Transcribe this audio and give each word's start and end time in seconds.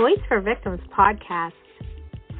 Voice 0.00 0.18
for 0.28 0.40
Victims 0.40 0.80
podcast. 0.98 1.52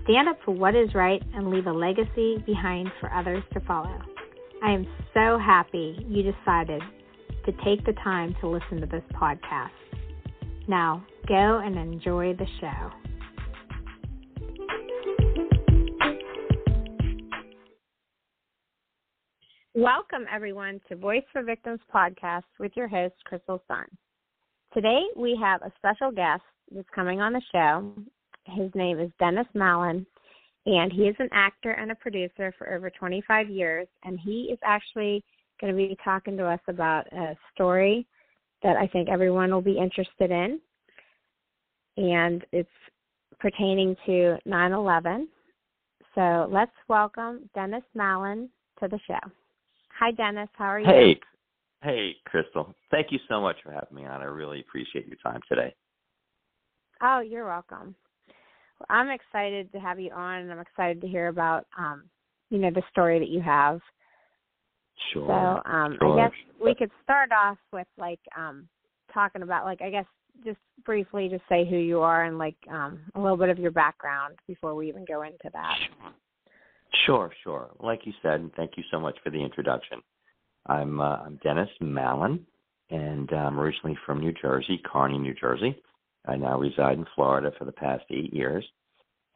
Stand 0.04 0.30
up 0.30 0.38
for 0.46 0.52
what 0.52 0.74
is 0.74 0.94
right 0.94 1.22
and 1.34 1.50
leave 1.50 1.66
a 1.66 1.70
legacy 1.70 2.38
behind 2.46 2.90
for 2.98 3.12
others 3.12 3.44
to 3.52 3.60
follow. 3.60 4.00
I 4.62 4.72
am 4.72 4.86
so 5.12 5.36
happy 5.36 6.02
you 6.08 6.22
decided 6.22 6.80
to 7.44 7.52
take 7.62 7.84
the 7.84 7.92
time 8.02 8.34
to 8.40 8.48
listen 8.48 8.80
to 8.80 8.86
this 8.86 9.02
podcast. 9.12 9.68
Now, 10.68 11.04
go 11.28 11.60
and 11.62 11.76
enjoy 11.76 12.32
the 12.32 12.46
show. 12.62 12.90
Welcome, 19.74 20.24
everyone, 20.34 20.80
to 20.88 20.96
Voice 20.96 21.24
for 21.30 21.42
Victims 21.42 21.80
podcast 21.94 22.44
with 22.58 22.72
your 22.74 22.88
host, 22.88 23.16
Crystal 23.26 23.62
Starnes. 23.68 23.98
Today, 24.72 25.02
we 25.14 25.38
have 25.42 25.60
a 25.60 25.72
special 25.76 26.10
guest 26.10 26.40
that's 26.70 26.88
coming 26.94 27.20
on 27.20 27.32
the 27.32 27.42
show. 27.52 27.92
His 28.44 28.70
name 28.74 28.98
is 28.98 29.10
Dennis 29.18 29.46
Mallen, 29.54 30.06
and 30.66 30.92
he 30.92 31.02
is 31.02 31.16
an 31.18 31.28
actor 31.32 31.72
and 31.72 31.90
a 31.90 31.94
producer 31.94 32.54
for 32.58 32.72
over 32.72 32.90
25 32.90 33.48
years. 33.48 33.88
And 34.04 34.18
he 34.18 34.48
is 34.52 34.58
actually 34.64 35.24
going 35.60 35.72
to 35.72 35.76
be 35.76 35.96
talking 36.04 36.36
to 36.36 36.46
us 36.46 36.60
about 36.68 37.06
a 37.12 37.36
story 37.54 38.06
that 38.62 38.76
I 38.76 38.86
think 38.86 39.08
everyone 39.08 39.50
will 39.50 39.62
be 39.62 39.78
interested 39.78 40.30
in. 40.30 40.60
And 41.96 42.44
it's 42.52 42.68
pertaining 43.38 43.96
to 44.06 44.38
9 44.44 44.72
11. 44.72 45.28
So 46.14 46.48
let's 46.50 46.72
welcome 46.88 47.48
Dennis 47.54 47.84
Mallen 47.94 48.48
to 48.80 48.88
the 48.88 48.98
show. 49.06 49.18
Hi, 49.98 50.10
Dennis. 50.12 50.48
How 50.54 50.66
are 50.66 50.80
you? 50.80 50.86
Hey, 50.86 51.20
hey, 51.82 52.16
Crystal. 52.24 52.74
Thank 52.90 53.12
you 53.12 53.18
so 53.28 53.40
much 53.40 53.56
for 53.62 53.72
having 53.72 53.94
me 53.94 54.06
on. 54.06 54.20
I 54.20 54.24
really 54.24 54.60
appreciate 54.60 55.06
your 55.06 55.18
time 55.22 55.40
today. 55.48 55.74
Oh, 57.02 57.20
you're 57.20 57.46
welcome. 57.46 57.94
Well, 58.78 58.86
I'm 58.88 59.08
excited 59.08 59.72
to 59.72 59.80
have 59.80 60.00
you 60.00 60.10
on, 60.10 60.42
and 60.42 60.52
I'm 60.52 60.60
excited 60.60 61.00
to 61.00 61.08
hear 61.08 61.28
about, 61.28 61.66
um, 61.78 62.04
you 62.50 62.58
know, 62.58 62.70
the 62.70 62.82
story 62.90 63.18
that 63.18 63.28
you 63.28 63.40
have. 63.40 63.80
Sure. 65.12 65.26
So, 65.26 65.70
um, 65.70 65.96
sure. 66.00 66.20
I 66.20 66.24
guess 66.24 66.36
we 66.62 66.74
could 66.74 66.90
start 67.02 67.30
off 67.32 67.58
with 67.72 67.86
like 67.96 68.20
um, 68.36 68.68
talking 69.12 69.42
about, 69.42 69.64
like, 69.64 69.80
I 69.80 69.90
guess 69.90 70.06
just 70.44 70.58
briefly, 70.84 71.28
just 71.28 71.42
say 71.48 71.68
who 71.68 71.76
you 71.76 72.00
are 72.00 72.24
and 72.24 72.38
like 72.38 72.56
um, 72.70 73.00
a 73.14 73.20
little 73.20 73.36
bit 73.36 73.48
of 73.48 73.58
your 73.58 73.70
background 73.70 74.36
before 74.46 74.74
we 74.74 74.88
even 74.88 75.04
go 75.06 75.22
into 75.22 75.50
that. 75.52 75.78
Sure, 77.06 77.30
sure. 77.44 77.70
Like 77.80 78.00
you 78.04 78.12
said, 78.22 78.40
and 78.40 78.52
thank 78.54 78.72
you 78.76 78.84
so 78.90 78.98
much 78.98 79.16
for 79.22 79.30
the 79.30 79.42
introduction. 79.42 80.00
I'm 80.66 81.00
uh, 81.00 81.16
I'm 81.16 81.38
Dennis 81.42 81.68
Mallen, 81.80 82.46
and 82.90 83.30
I'm 83.32 83.58
originally 83.58 83.96
from 84.04 84.20
New 84.20 84.32
Jersey, 84.40 84.80
Kearny, 84.84 85.18
New 85.20 85.34
Jersey. 85.34 85.80
I 86.26 86.36
now 86.36 86.58
reside 86.58 86.98
in 86.98 87.06
Florida 87.14 87.52
for 87.58 87.64
the 87.64 87.72
past 87.72 88.04
eight 88.10 88.32
years. 88.32 88.64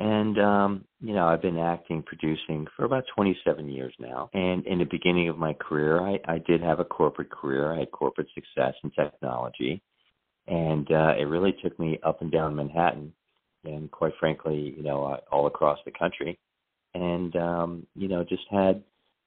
And, 0.01 0.39
um, 0.41 0.85
you 1.01 1.15
know, 1.15 1.27
I've 1.27 1.43
been 1.43 1.59
acting, 1.59 2.03
producing 2.03 2.67
for 2.77 2.85
about 2.85 3.05
27 3.15 3.69
years 3.69 3.95
now. 4.01 4.29
And 4.35 4.67
in 4.67 4.81
the 4.81 4.85
beginning 4.85 5.29
of 5.29 5.39
my 5.39 5.53
career, 5.53 6.01
I, 6.01 6.19
I 6.27 6.39
did 6.39 6.61
have 6.63 6.81
a 6.81 6.85
corporate 6.85 7.31
career. 7.31 7.73
I 7.73 7.79
had 7.81 7.93
corporate 7.93 8.29
success 8.35 8.75
in 8.83 8.91
technology. 8.91 9.81
And 10.49 10.91
uh, 10.91 11.15
it 11.19 11.25
really 11.25 11.55
took 11.63 11.79
me 11.79 11.99
up 12.05 12.23
and 12.23 12.33
down 12.33 12.57
Manhattan 12.57 13.13
and, 13.65 13.91
quite 13.91 14.13
frankly, 14.19 14.75
you 14.77 14.83
know, 14.83 15.05
uh, 15.05 15.21
all 15.31 15.47
across 15.47 15.79
the 15.85 15.93
country. 15.93 16.39
And, 16.95 17.35
um, 17.37 17.87
you 17.95 18.09
know, 18.09 18.25
just 18.25 18.45
had 18.51 18.83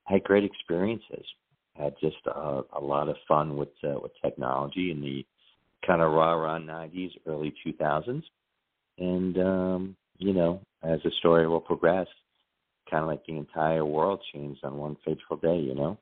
had 0.08 0.24
great 0.24 0.44
experiences. 0.44 1.26
Had 1.76 1.96
just 2.02 2.18
uh, 2.28 2.62
a 2.76 2.80
lot 2.80 3.08
of 3.08 3.16
fun 3.28 3.56
with 3.56 3.70
uh, 3.84 4.00
with 4.02 4.12
technology 4.24 4.92
and 4.92 5.04
the 5.04 5.26
kind 5.86 6.02
of 6.02 6.12
rah 6.12 6.34
rah 6.34 6.60
90s, 6.60 7.12
early 7.26 7.54
2000s. 7.66 8.24
And, 8.98 9.38
um, 9.38 9.96
you 10.18 10.34
know, 10.34 10.62
as 10.84 11.00
the 11.04 11.12
story 11.20 11.48
will 11.48 11.62
progress, 11.62 12.08
kind 12.90 13.04
of 13.04 13.10
like 13.10 13.26
the 13.26 13.38
entire 13.38 13.86
world 13.86 14.22
changed 14.34 14.64
on 14.64 14.78
one 14.78 14.98
fateful 15.06 15.38
day, 15.38 15.58
you 15.58 15.76
know? 15.76 15.98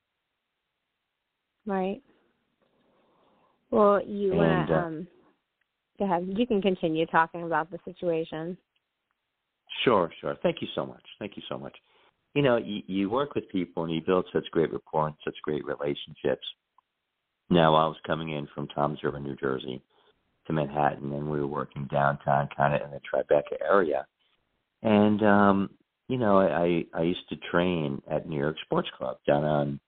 Right. 1.66 2.02
Well, 3.72 4.02
you 4.06 4.34
want 4.34 4.52
And, 4.52 4.68
to, 4.70 4.76
uh, 4.76 4.80
um, 4.80 5.08
go 6.00 6.06
ahead. 6.06 6.34
You 6.38 6.46
can 6.48 6.62
continue 6.62 7.06
talking 7.08 7.44
about 7.44 7.72
the 7.72 7.80
situation. 7.84 8.58
Sure, 9.84 10.12
sure. 10.22 10.36
Thank 10.42 10.62
you 10.62 10.68
so 10.76 10.86
much. 10.86 11.04
Thank 11.20 11.36
you 11.36 11.44
so 11.50 11.58
much. 11.58 11.76
You 12.34 12.42
know, 12.42 12.58
you, 12.58 12.82
you 12.88 13.10
work 13.10 13.36
with 13.36 13.50
people 13.50 13.84
and 13.84 13.94
you 13.94 14.02
build 14.06 14.26
such 14.32 14.46
great 14.52 14.72
rapport 14.72 15.08
and 15.08 15.16
such 15.24 15.36
great 15.44 15.66
relationships. 15.66 16.46
Now, 17.50 17.76
I 17.76 17.88
was 17.88 17.98
coming 18.06 18.32
in 18.32 18.48
from 18.54 18.68
Toms 18.68 19.00
River, 19.04 19.20
New 19.20 19.36
Jersey 19.36 19.82
to 20.48 20.54
Manhattan, 20.54 21.12
and 21.14 21.30
we 21.30 21.40
were 21.40 21.48
working 21.48 21.88
downtown, 21.92 22.50
kind 22.56 22.74
of 22.74 22.82
in 22.82 22.92
the 22.92 23.00
Tribeca 23.00 23.62
area. 23.62 24.06
And, 24.82 25.22
um, 25.24 25.70
you 26.08 26.18
know, 26.18 26.40
I, 26.40 26.86
I 26.94 27.04
used 27.04 27.28
to 27.30 27.36
train 27.52 28.02
at 28.10 28.28
New 28.28 28.38
York 28.38 28.58
Sports 28.66 28.90
Club 28.98 29.18
down 29.28 29.44
on 29.44 29.80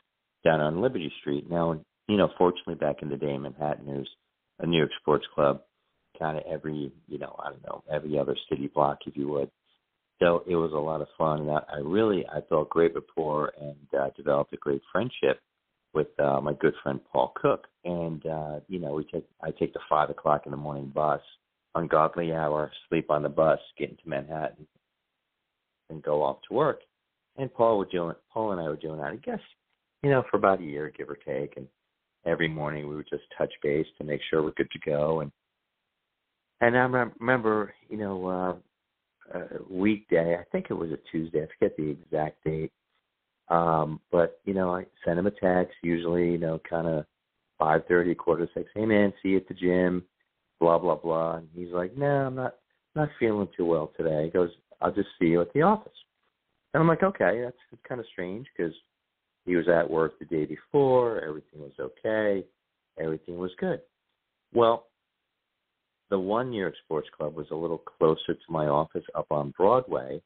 down 0.43 0.61
on 0.61 0.81
Liberty 0.81 1.11
Street. 1.19 1.49
Now, 1.49 1.79
you 2.07 2.17
know, 2.17 2.29
fortunately, 2.37 2.75
back 2.75 3.01
in 3.01 3.09
the 3.09 3.17
day, 3.17 3.33
in 3.33 3.41
Manhattan, 3.41 3.85
there's 3.85 4.09
a 4.59 4.65
New 4.65 4.77
York 4.77 4.91
Sports 5.01 5.25
Club 5.35 5.61
kind 6.17 6.37
of 6.37 6.43
every, 6.49 6.91
you 7.07 7.17
know, 7.19 7.35
I 7.43 7.49
don't 7.49 7.63
know, 7.63 7.83
every 7.91 8.17
other 8.17 8.35
city 8.49 8.71
block, 8.73 8.99
if 9.05 9.15
you 9.15 9.27
would. 9.29 9.51
So 10.19 10.43
it 10.47 10.55
was 10.55 10.71
a 10.73 10.77
lot 10.77 11.01
of 11.01 11.07
fun. 11.17 11.41
And 11.41 11.51
I, 11.51 11.61
I 11.73 11.77
really, 11.83 12.25
I 12.27 12.39
built 12.39 12.69
great 12.69 12.95
rapport 12.95 13.51
and 13.59 13.75
uh, 13.99 14.09
developed 14.15 14.53
a 14.53 14.57
great 14.57 14.81
friendship 14.91 15.39
with 15.97 16.19
uh, 16.19 16.39
my 16.39 16.53
good 16.53 16.75
friend 16.83 16.99
Paul 17.11 17.33
Cook. 17.35 17.65
And 17.83 18.23
uh, 18.25 18.59
you 18.67 18.79
know, 18.79 18.93
we 18.93 19.03
take, 19.05 19.25
I 19.41 19.49
take 19.49 19.73
the 19.73 19.79
five 19.89 20.11
o'clock 20.11 20.43
in 20.45 20.51
the 20.51 20.57
morning 20.57 20.91
bus, 20.93 21.21
ungodly 21.73 22.33
hour, 22.33 22.71
sleep 22.87 23.09
on 23.09 23.23
the 23.23 23.29
bus, 23.29 23.59
get 23.79 23.89
into 23.89 24.07
Manhattan, 24.07 24.67
and 25.89 26.03
go 26.03 26.21
off 26.21 26.37
to 26.47 26.53
work. 26.53 26.81
And 27.37 27.51
Paul 27.51 27.79
were 27.79 27.85
doing, 27.85 28.15
Paul 28.31 28.51
and 28.51 28.61
I 28.61 28.69
were 28.69 28.75
doing 28.75 28.99
that. 28.99 29.11
I 29.11 29.15
guess, 29.15 29.39
you 30.03 30.11
know, 30.11 30.23
for 30.29 30.37
about 30.37 30.61
a 30.61 30.63
year, 30.63 30.93
give 30.95 31.09
or 31.09 31.15
take. 31.15 31.57
And 31.57 31.67
every 32.27 32.47
morning 32.47 32.87
we 32.87 32.95
would 32.95 33.09
just 33.09 33.23
touch 33.35 33.51
base 33.63 33.87
to 33.97 34.03
make 34.03 34.21
sure 34.29 34.43
we're 34.43 34.51
good 34.51 34.71
to 34.71 34.79
go. 34.89 35.21
And 35.21 35.31
and 36.61 36.77
I 36.77 36.81
remember, 37.19 37.73
you 37.89 37.97
know, 37.97 38.27
uh, 38.27 39.37
uh, 39.37 39.57
weekday. 39.69 40.37
I 40.39 40.43
think 40.51 40.67
it 40.69 40.73
was 40.73 40.91
a 40.91 40.97
Tuesday. 41.11 41.43
I 41.43 41.47
forget 41.57 41.75
the 41.75 41.89
exact 41.89 42.43
date. 42.43 42.71
Um, 43.49 44.01
but 44.11 44.39
you 44.45 44.53
know, 44.53 44.75
I 44.75 44.85
send 45.05 45.19
him 45.19 45.27
a 45.27 45.31
text. 45.31 45.75
Usually, 45.83 46.31
you 46.31 46.37
know, 46.37 46.59
kind 46.69 46.87
of 46.87 47.05
five 47.57 47.81
thirty, 47.87 48.13
quarter 48.15 48.45
to 48.45 48.51
six. 48.53 48.69
Hey 48.73 48.85
man, 48.85 49.13
see 49.21 49.29
you 49.29 49.37
at 49.37 49.47
the 49.47 49.53
gym. 49.53 50.03
Blah 50.59 50.79
blah 50.79 50.95
blah. 50.95 51.37
And 51.37 51.47
he's 51.53 51.71
like, 51.71 51.97
No, 51.97 52.27
I'm 52.27 52.35
not 52.35 52.55
not 52.95 53.09
feeling 53.19 53.47
too 53.55 53.65
well 53.65 53.91
today. 53.95 54.25
He 54.25 54.29
goes, 54.31 54.49
I'll 54.81 54.91
just 54.91 55.09
see 55.19 55.27
you 55.27 55.41
at 55.41 55.53
the 55.53 55.61
office. 55.61 55.93
And 56.73 56.81
I'm 56.81 56.87
like, 56.87 57.03
okay, 57.03 57.41
that's 57.43 57.81
kind 57.87 57.99
of 57.99 58.07
strange 58.11 58.47
because 58.55 58.73
he 59.45 59.55
was 59.55 59.67
at 59.67 59.89
work 59.89 60.19
the 60.19 60.25
day 60.25 60.45
before. 60.45 61.21
Everything 61.21 61.61
was 61.61 61.71
okay. 61.79 62.45
Everything 62.99 63.37
was 63.37 63.51
good. 63.59 63.81
Well, 64.53 64.87
the 66.09 66.19
one 66.19 66.53
York 66.53 66.73
Sports 66.83 67.07
Club 67.15 67.35
was 67.35 67.47
a 67.51 67.55
little 67.55 67.77
closer 67.77 68.33
to 68.33 68.49
my 68.49 68.67
office 68.67 69.03
up 69.15 69.27
on 69.31 69.53
Broadway, 69.57 70.21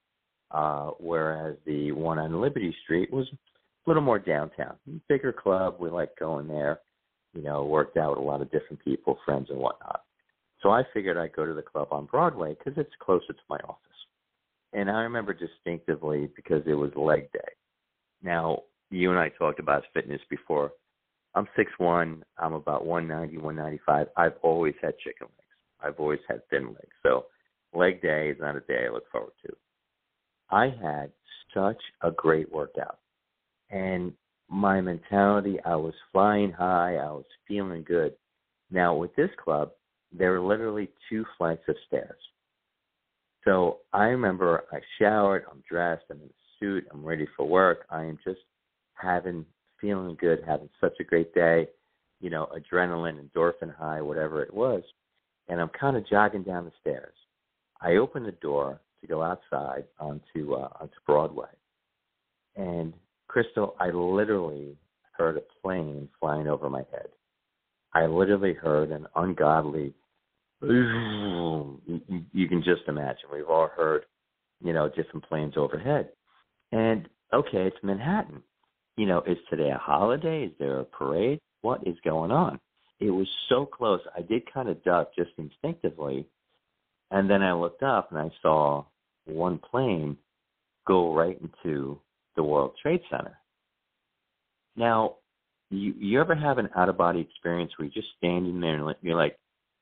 uh, 0.54 0.92
whereas 1.00 1.58
the 1.66 1.92
one 1.92 2.20
on 2.20 2.42
Liberty 2.42 2.76
Street 2.84 3.12
was 3.12 3.28
a 3.32 3.90
little 3.90 4.04
more 4.04 4.20
downtown. 4.20 4.76
Bigger 5.08 5.34
club. 5.34 5.78
We 5.80 5.90
like 5.90 6.18
going 6.20 6.48
there. 6.48 6.80
You 7.34 7.44
know, 7.44 7.64
worked 7.64 7.98
out 7.98 8.12
with 8.12 8.20
a 8.20 8.28
lot 8.28 8.42
of 8.42 8.52
different 8.52 8.84
people, 8.84 9.18
friends 9.26 9.48
and 9.50 9.60
whatnot. 9.60 10.02
So 10.62 10.70
I 10.70 10.84
figured 10.94 11.18
I'd 11.18 11.34
go 11.34 11.46
to 11.46 11.54
the 11.54 11.62
club 11.62 11.88
on 11.92 12.06
Broadway 12.06 12.56
because 12.58 12.78
it's 12.78 12.94
closer 13.02 13.34
to 13.34 13.40
my 13.50 13.58
office. 13.68 13.78
And 14.74 14.90
I 14.90 15.02
remember 15.02 15.34
distinctively 15.34 16.30
because 16.36 16.64
it 16.66 16.74
was 16.74 16.92
leg 16.96 17.32
day. 17.32 17.40
Now, 18.22 18.64
you 18.90 19.10
and 19.10 19.20
I 19.20 19.30
talked 19.30 19.60
about 19.60 19.84
fitness 19.94 20.22
before. 20.30 20.72
I'm 21.34 21.48
six 21.56 21.72
one. 21.78 22.24
I'm 22.38 22.54
about 22.54 22.86
one 22.86 23.08
ninety, 23.08 23.38
one 23.38 23.56
ninety 23.56 23.80
five. 23.86 24.08
I've 24.18 24.36
always 24.42 24.76
had 24.82 24.98
chicken 25.00 25.28
legs. 25.28 25.48
I've 25.82 26.00
always 26.00 26.20
had 26.28 26.42
thin 26.50 26.68
legs. 26.68 26.96
So 27.02 27.26
leg 27.74 28.02
day 28.02 28.30
is 28.30 28.38
not 28.40 28.58
a 28.58 28.60
day 28.62 28.86
I 28.88 28.94
look 28.94 29.10
forward 29.12 29.32
to. 29.46 29.54
I 30.52 30.66
had 30.82 31.12
such 31.54 31.82
a 32.02 32.12
great 32.12 32.52
workout. 32.52 33.00
And 33.70 34.14
my 34.50 34.82
mentality, 34.82 35.60
I 35.66 35.76
was 35.76 35.94
flying 36.12 36.52
high, 36.52 36.96
I 36.96 37.12
was 37.12 37.26
feeling 37.48 37.84
good. 37.84 38.14
Now 38.70 38.96
with 38.96 39.16
this 39.16 39.30
club, 39.44 39.72
there 40.12 40.32
were 40.32 40.48
literally 40.48 40.90
two 41.10 41.26
flights 41.38 41.64
of 41.68 41.76
stairs. 41.88 42.20
So 43.46 43.80
I 43.94 44.06
remember 44.06 44.66
I 44.72 44.80
showered, 45.00 45.46
I'm 45.50 45.64
dressed, 45.68 46.04
I'm 46.12 46.18
in 46.18 46.24
a 46.24 46.60
suit, 46.60 46.88
I'm 46.92 47.04
ready 47.04 47.28
for 47.36 47.48
work. 47.48 47.86
I 47.90 48.04
am 48.04 48.20
just 48.24 48.42
having 48.94 49.46
feeling 49.80 50.16
good, 50.20 50.44
having 50.46 50.70
such 50.80 50.94
a 51.00 51.04
great 51.04 51.34
day, 51.34 51.68
you 52.20 52.30
know, 52.30 52.50
adrenaline, 52.56 53.20
endorphin 53.20 53.74
high, 53.74 54.02
whatever 54.02 54.44
it 54.44 54.54
was 54.54 54.84
and 55.52 55.60
I'm 55.60 55.70
kind 55.70 55.98
of 55.98 56.08
jogging 56.08 56.44
down 56.44 56.66
the 56.66 56.72
stairs. 56.80 57.14
I 57.82 57.96
open 57.98 58.24
the 58.24 58.32
door 58.32 58.80
to 59.02 59.08
go 59.08 59.22
outside 59.22 59.86
onto 60.00 60.54
uh, 60.54 60.70
onto 60.80 60.96
Broadway, 61.06 61.50
and 62.56 62.94
Crystal, 63.28 63.76
I 63.80 63.90
literally 63.92 64.78
heard 65.14 65.38
a 65.38 65.62
plane 65.62 66.10
flying 66.20 66.48
over 66.48 66.70
my 66.70 66.84
head. 66.92 67.08
I 67.94 68.06
literally 68.06 68.54
heard 68.54 68.92
an 68.92 69.08
ungodly 69.16 69.94
boom. 70.62 71.82
You, 71.86 72.22
you 72.34 72.48
can 72.48 72.64
just 72.64 72.84
imagine. 72.88 73.30
We've 73.34 73.50
all 73.50 73.70
heard, 73.76 74.06
you 74.64 74.74
know, 74.74 74.90
different 74.90 75.26
planes 75.28 75.54
overhead. 75.58 76.10
And 76.72 77.08
okay, 77.34 77.68
it's 77.68 77.78
Manhattan. 77.84 78.44
You 78.98 79.06
know, 79.06 79.22
is 79.26 79.38
today 79.50 79.70
a 79.70 79.78
holiday? 79.78 80.44
Is 80.44 80.52
there 80.60 80.80
a 80.80 80.86
parade? 80.86 81.40
What 81.62 81.86
is 81.88 81.96
going 82.04 82.32
on? 82.32 82.60
It 83.00 83.12
was 83.12 83.28
so 83.50 83.66
close. 83.66 84.02
I 84.16 84.22
did 84.22 84.52
kind 84.54 84.70
of 84.70 84.84
duck 84.84 85.12
just 85.18 85.32
instinctively. 85.38 86.28
And 87.12 87.30
then 87.30 87.44
I 87.44 87.54
looked 87.54 87.84
up 87.84 88.12
and 88.12 88.20
I 88.20 88.32
saw 88.42 88.86
one 89.26 89.60
plane 89.60 90.18
go 90.88 91.14
right 91.14 91.40
into 91.40 92.00
the 92.36 92.44
World 92.44 92.72
Trade 92.82 93.02
Center. 93.10 93.38
Now, 94.76 95.16
you 95.70 95.94
you 95.98 96.20
ever 96.20 96.36
have 96.36 96.58
an 96.58 96.70
out 96.76 96.90
of 96.90 96.98
body 96.98 97.20
experience 97.22 97.72
where 97.78 97.86
you're 97.86 97.94
just 97.94 98.16
standing 98.18 98.60
there 98.60 98.76
and 98.76 98.96
you're 99.02 99.16
like, 99.16 99.38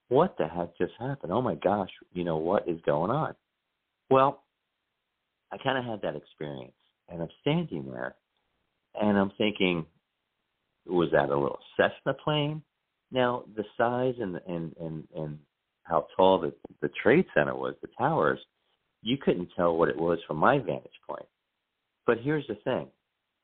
what 0.09 0.35
the 0.37 0.47
heck 0.47 0.77
just 0.77 0.93
happened? 0.99 1.31
Oh 1.31 1.41
my 1.41 1.55
gosh, 1.55 1.89
you 2.13 2.23
know 2.23 2.37
what 2.37 2.67
is 2.67 2.79
going 2.85 3.11
on? 3.11 3.35
Well, 4.09 4.43
I 5.51 5.57
kind 5.57 5.77
of 5.77 5.85
had 5.85 6.01
that 6.01 6.15
experience, 6.15 6.73
and 7.09 7.21
I'm 7.21 7.29
standing 7.41 7.89
there, 7.91 8.15
and 8.99 9.17
I'm 9.17 9.31
thinking, 9.37 9.85
was 10.87 11.09
that 11.11 11.29
a 11.29 11.37
little 11.37 11.59
Cessna 11.77 12.15
plane? 12.23 12.63
Now 13.11 13.43
the 13.55 13.63
size 13.77 14.15
and 14.19 14.39
and 14.47 14.75
and 14.79 15.07
and 15.15 15.39
how 15.89 16.07
tall 16.15 16.39
the 16.39 16.53
the 16.81 16.89
trade 17.01 17.25
center 17.33 17.55
was, 17.55 17.75
the 17.81 17.89
towers, 17.97 18.39
you 19.01 19.17
couldn't 19.17 19.49
tell 19.55 19.75
what 19.75 19.89
it 19.89 19.97
was 19.97 20.19
from 20.27 20.37
my 20.37 20.59
vantage 20.59 20.91
point. 21.07 21.25
But 22.05 22.19
here's 22.21 22.47
the 22.47 22.55
thing: 22.63 22.87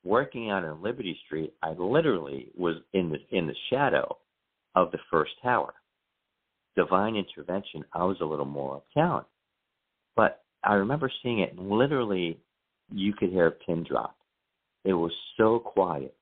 working 0.04 0.50
out 0.50 0.64
in 0.64 0.82
Liberty 0.82 1.18
Street, 1.26 1.54
I 1.62 1.72
literally 1.72 2.50
was 2.56 2.76
in 2.94 3.10
the 3.10 3.38
in 3.38 3.48
the 3.48 3.56
shadow 3.70 4.18
of 4.76 4.92
the 4.92 5.00
first 5.12 5.32
tower. 5.42 5.74
Divine 6.76 7.16
intervention, 7.16 7.86
I 7.94 8.04
was 8.04 8.18
a 8.22 8.26
little 8.26 8.46
more 8.46 8.78
uptown. 8.78 9.26
But 10.16 10.44
I 10.64 10.74
remember 10.74 11.12
seeing 11.24 11.40
it 11.40 11.58
literally 11.58 12.38
you 12.92 13.14
could 13.14 13.30
hear 13.30 13.48
a 13.48 13.52
pin 13.52 13.86
drop. 13.88 14.16
It 14.84 14.94
was 14.94 15.12
so 15.38 15.60
quiet 15.60 16.16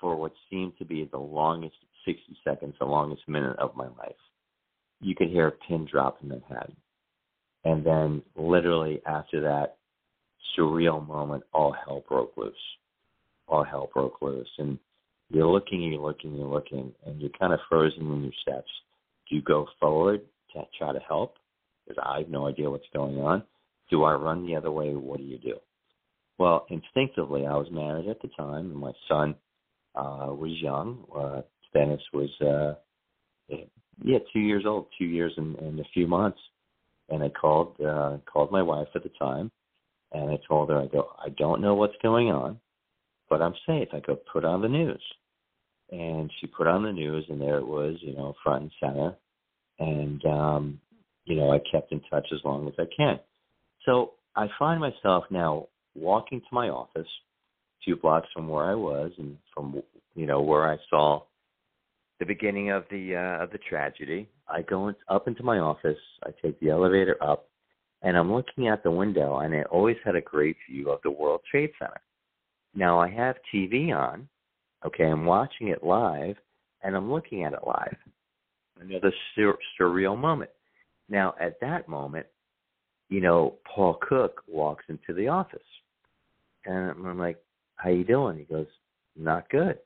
for 0.00 0.16
what 0.16 0.32
seemed 0.50 0.76
to 0.78 0.84
be 0.84 1.04
the 1.04 1.18
longest 1.18 1.76
60 2.04 2.36
seconds, 2.44 2.74
the 2.78 2.86
longest 2.86 3.28
minute 3.28 3.56
of 3.58 3.76
my 3.76 3.86
life. 3.86 4.16
You 5.00 5.14
could 5.14 5.28
hear 5.28 5.48
a 5.48 5.52
pin 5.52 5.86
drop 5.90 6.18
in 6.22 6.28
Manhattan. 6.28 6.76
And 7.64 7.84
then 7.84 8.22
literally 8.36 9.00
after 9.06 9.40
that 9.42 9.76
surreal 10.56 11.06
moment, 11.06 11.44
all 11.52 11.72
hell 11.72 12.04
broke 12.08 12.36
loose 12.36 12.54
all 13.48 13.64
hell 13.64 13.90
broke 13.92 14.20
loose. 14.20 14.48
And 14.58 14.78
you're 15.30 15.46
looking, 15.46 15.82
you're 15.82 16.00
looking, 16.00 16.34
you're 16.34 16.48
looking, 16.48 16.92
and 17.06 17.20
you're 17.20 17.30
kind 17.38 17.52
of 17.52 17.60
frozen 17.68 18.02
in 18.02 18.22
your 18.22 18.32
steps. 18.42 18.70
Do 19.28 19.36
you 19.36 19.42
go 19.42 19.66
forward 19.80 20.20
to 20.54 20.62
try 20.78 20.92
to 20.92 21.00
help? 21.00 21.34
Because 21.86 22.02
I 22.04 22.18
have 22.18 22.28
no 22.28 22.46
idea 22.46 22.70
what's 22.70 22.84
going 22.92 23.18
on. 23.18 23.42
Do 23.90 24.04
I 24.04 24.12
run 24.14 24.46
the 24.46 24.56
other 24.56 24.70
way? 24.70 24.94
What 24.94 25.18
do 25.18 25.24
you 25.24 25.38
do? 25.38 25.56
Well, 26.38 26.66
instinctively, 26.70 27.46
I 27.46 27.56
was 27.56 27.68
married 27.70 28.08
at 28.08 28.22
the 28.22 28.28
time, 28.36 28.70
and 28.70 28.76
my 28.76 28.92
son 29.08 29.34
uh, 29.94 30.28
was 30.28 30.56
young. 30.60 31.04
Uh, 31.14 31.42
Dennis 31.74 32.00
was, 32.12 32.30
uh, 32.40 33.54
yeah, 34.02 34.18
two 34.32 34.40
years 34.40 34.64
old, 34.66 34.86
two 34.98 35.04
years 35.04 35.32
and, 35.36 35.56
and 35.56 35.80
a 35.80 35.84
few 35.92 36.06
months. 36.06 36.38
And 37.10 37.22
I 37.22 37.30
called 37.30 37.80
uh, 37.80 38.18
called 38.30 38.52
my 38.52 38.62
wife 38.62 38.88
at 38.94 39.02
the 39.02 39.10
time, 39.18 39.50
and 40.12 40.30
I 40.30 40.38
told 40.46 40.68
her, 40.68 40.78
I 40.78 40.86
go, 40.86 41.08
I 41.18 41.30
don't 41.30 41.62
know 41.62 41.74
what's 41.74 41.96
going 42.02 42.28
on 42.28 42.60
but 43.28 43.42
I'm 43.42 43.54
safe. 43.66 43.88
I 43.92 44.00
go 44.00 44.18
put 44.32 44.44
on 44.44 44.62
the 44.62 44.68
news. 44.68 45.02
And 45.90 46.30
she 46.38 46.46
put 46.46 46.66
on 46.66 46.82
the 46.82 46.92
news 46.92 47.24
and 47.28 47.40
there 47.40 47.58
it 47.58 47.66
was, 47.66 47.96
you 48.00 48.14
know, 48.14 48.34
front 48.44 48.62
and 48.62 48.72
center. 48.80 49.16
And 49.78 50.24
um, 50.26 50.80
you 51.24 51.36
know, 51.36 51.52
I 51.52 51.60
kept 51.70 51.92
in 51.92 52.00
touch 52.10 52.26
as 52.32 52.40
long 52.44 52.68
as 52.68 52.74
I 52.78 52.84
can. 52.94 53.18
So 53.84 54.12
I 54.36 54.48
find 54.58 54.80
myself 54.80 55.24
now 55.30 55.68
walking 55.94 56.40
to 56.40 56.46
my 56.52 56.68
office, 56.68 57.06
two 57.84 57.96
blocks 57.96 58.28
from 58.34 58.48
where 58.48 58.64
I 58.64 58.74
was 58.74 59.12
and 59.18 59.36
from 59.54 59.82
you 60.14 60.26
know, 60.26 60.40
where 60.40 60.70
I 60.70 60.76
saw 60.90 61.22
the 62.18 62.26
beginning 62.26 62.70
of 62.70 62.84
the 62.90 63.16
uh, 63.16 63.42
of 63.42 63.50
the 63.50 63.58
tragedy. 63.58 64.28
I 64.48 64.62
go 64.62 64.88
in, 64.88 64.96
up 65.08 65.28
into 65.28 65.42
my 65.42 65.58
office. 65.58 65.98
I 66.24 66.30
take 66.42 66.58
the 66.60 66.70
elevator 66.70 67.16
up, 67.22 67.48
and 68.02 68.16
I'm 68.16 68.32
looking 68.32 68.68
at 68.68 68.82
the 68.82 68.90
window, 68.90 69.38
and 69.38 69.54
I 69.54 69.62
always 69.64 69.96
had 70.04 70.16
a 70.16 70.20
great 70.20 70.56
view 70.68 70.90
of 70.90 71.00
the 71.02 71.10
World 71.10 71.40
Trade 71.50 71.70
Center. 71.78 72.00
Now 72.74 73.00
I 73.00 73.08
have 73.08 73.36
TV 73.52 73.94
on, 73.94 74.28
okay, 74.84 75.04
I'm 75.04 75.26
watching 75.26 75.68
it 75.68 75.82
live, 75.82 76.36
and 76.82 76.96
I'm 76.96 77.10
looking 77.10 77.44
at 77.44 77.52
it 77.52 77.66
live. 77.66 77.96
Another 78.80 79.12
sur- 79.34 79.58
surreal 79.80 80.16
moment. 80.16 80.50
Now 81.08 81.34
at 81.40 81.60
that 81.60 81.88
moment, 81.88 82.26
you 83.08 83.20
know, 83.20 83.54
Paul 83.64 83.98
Cook 84.06 84.42
walks 84.46 84.84
into 84.88 85.14
the 85.14 85.28
office, 85.28 85.60
and 86.64 86.90
I'm 86.90 87.18
like, 87.18 87.42
"How 87.76 87.90
you 87.90 88.04
doing?" 88.04 88.38
He 88.38 88.44
goes, 88.44 88.66
"Not 89.16 89.48
good." 89.50 89.78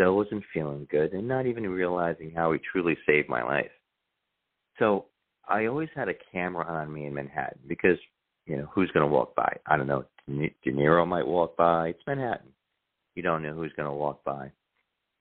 Still 0.00 0.16
wasn't 0.16 0.44
feeling 0.54 0.88
good, 0.90 1.12
and 1.12 1.28
not 1.28 1.44
even 1.44 1.68
realizing 1.68 2.32
how 2.34 2.52
he 2.52 2.58
truly 2.58 2.96
saved 3.06 3.28
my 3.28 3.42
life. 3.42 3.70
So 4.78 5.04
I 5.46 5.66
always 5.66 5.90
had 5.94 6.08
a 6.08 6.14
camera 6.32 6.64
on 6.64 6.90
me 6.90 7.04
in 7.04 7.12
Manhattan 7.12 7.58
because 7.68 7.98
you 8.46 8.56
know 8.56 8.66
who's 8.72 8.90
going 8.92 9.06
to 9.06 9.12
walk 9.12 9.34
by. 9.34 9.54
I 9.66 9.76
don't 9.76 9.86
know. 9.86 10.06
De 10.26 10.72
Niro 10.72 11.06
might 11.06 11.26
walk 11.26 11.54
by. 11.54 11.88
It's 11.88 12.06
Manhattan. 12.06 12.48
You 13.14 13.22
don't 13.22 13.42
know 13.42 13.52
who's 13.52 13.74
going 13.76 13.90
to 13.90 13.94
walk 13.94 14.24
by. 14.24 14.50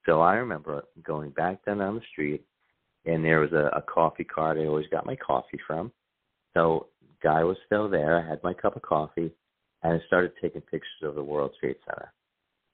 So 0.05 0.21
I 0.21 0.35
remember 0.35 0.85
going 1.03 1.31
back 1.31 1.65
down 1.65 1.81
on 1.81 1.95
the 1.95 2.01
street, 2.13 2.45
and 3.05 3.25
there 3.25 3.41
was 3.41 3.51
a, 3.51 3.75
a 3.75 3.81
coffee 3.81 4.23
cart 4.23 4.57
I 4.57 4.65
always 4.65 4.87
got 4.87 5.05
my 5.05 5.17
coffee 5.17 5.59
from. 5.67 5.91
So 6.53 6.87
guy 7.21 7.43
was 7.43 7.57
still 7.65 7.89
there. 7.89 8.17
I 8.17 8.25
had 8.25 8.41
my 8.43 8.53
cup 8.53 8.77
of 8.77 8.81
coffee, 8.81 9.29
and 9.83 9.93
I 9.93 10.05
started 10.07 10.31
taking 10.41 10.61
pictures 10.61 11.03
of 11.03 11.15
the 11.15 11.23
World 11.23 11.51
Trade 11.59 11.75
Center. 11.85 12.13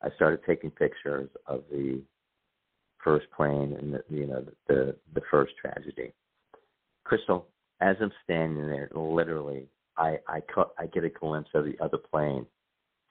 I 0.06 0.10
started 0.16 0.42
taking 0.46 0.70
pictures 0.70 1.30
of 1.48 1.64
the 1.72 2.02
first 3.04 3.26
plane 3.36 3.76
and 3.80 3.94
the, 3.94 4.04
you 4.10 4.28
know 4.28 4.46
the 4.68 4.96
the 5.14 5.22
first 5.32 5.54
tragedy. 5.60 6.14
Crystal, 7.04 7.48
as 7.82 7.96
I'm 8.00 8.12
standing 8.24 8.68
there, 8.68 8.90
literally 8.94 9.68
I 9.98 10.20
I 10.28 10.42
cut 10.54 10.74
I 10.78 10.86
get 10.88 11.04
a 11.04 11.10
glimpse 11.10 11.50
of 11.56 11.66
the 11.66 11.78
other 11.84 11.98
plane 11.98 12.46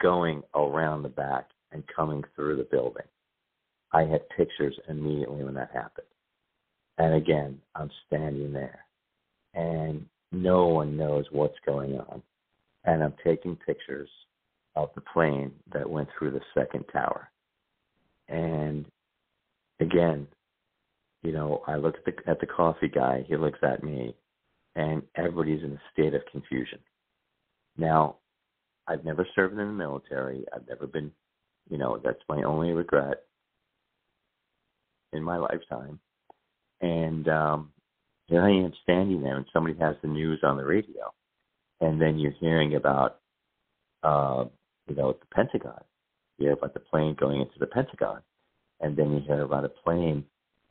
going 0.00 0.42
around 0.54 1.02
the 1.02 1.08
back 1.08 1.48
and 1.72 1.82
coming 1.94 2.22
through 2.34 2.56
the 2.56 2.68
building. 2.70 3.06
I 3.92 4.02
had 4.02 4.28
pictures 4.36 4.78
immediately 4.88 5.44
when 5.44 5.54
that 5.54 5.70
happened. 5.72 6.06
And 6.98 7.14
again, 7.14 7.60
I'm 7.74 7.90
standing 8.06 8.52
there 8.52 8.84
and 9.54 10.04
no 10.32 10.66
one 10.66 10.96
knows 10.96 11.24
what's 11.30 11.58
going 11.64 11.98
on. 11.98 12.22
And 12.84 13.02
I'm 13.02 13.14
taking 13.24 13.56
pictures 13.56 14.10
of 14.76 14.90
the 14.94 15.00
plane 15.12 15.52
that 15.72 15.88
went 15.88 16.08
through 16.18 16.32
the 16.32 16.40
second 16.52 16.84
tower. 16.92 17.30
And 18.28 18.86
again, 19.80 20.26
you 21.22 21.32
know, 21.32 21.62
I 21.66 21.76
look 21.76 21.96
at 21.96 22.04
the 22.04 22.30
at 22.30 22.40
the 22.40 22.46
coffee 22.46 22.88
guy, 22.88 23.24
he 23.26 23.36
looks 23.36 23.58
at 23.62 23.82
me, 23.82 24.14
and 24.74 25.02
everybody's 25.16 25.62
in 25.62 25.72
a 25.72 25.80
state 25.92 26.14
of 26.14 26.22
confusion. 26.30 26.78
Now, 27.76 28.16
I've 28.86 29.04
never 29.04 29.26
served 29.34 29.52
in 29.52 29.58
the 29.58 29.72
military. 29.72 30.44
I've 30.54 30.68
never 30.68 30.86
been, 30.86 31.10
you 31.70 31.78
know, 31.78 31.98
that's 32.02 32.20
my 32.28 32.42
only 32.42 32.72
regret 32.72 33.24
in 35.12 35.22
my 35.22 35.38
lifetime. 35.38 35.98
And 36.80 37.28
um, 37.28 37.72
here 38.26 38.42
I 38.42 38.50
am 38.50 38.72
standing 38.82 39.22
there, 39.22 39.36
and 39.36 39.46
somebody 39.52 39.78
has 39.80 39.96
the 40.02 40.08
news 40.08 40.40
on 40.42 40.56
the 40.56 40.64
radio, 40.64 41.12
and 41.80 42.00
then 42.00 42.18
you're 42.18 42.32
hearing 42.32 42.74
about, 42.74 43.20
uh, 44.02 44.44
you 44.86 44.94
know, 44.94 45.12
the 45.12 45.26
Pentagon. 45.34 45.82
You 46.38 46.46
hear 46.46 46.52
about 46.54 46.74
the 46.74 46.80
plane 46.80 47.16
going 47.18 47.40
into 47.40 47.58
the 47.58 47.66
Pentagon, 47.66 48.20
and 48.80 48.96
then 48.96 49.12
you 49.12 49.20
hear 49.26 49.42
about 49.42 49.64
a 49.64 49.68
plane 49.68 50.24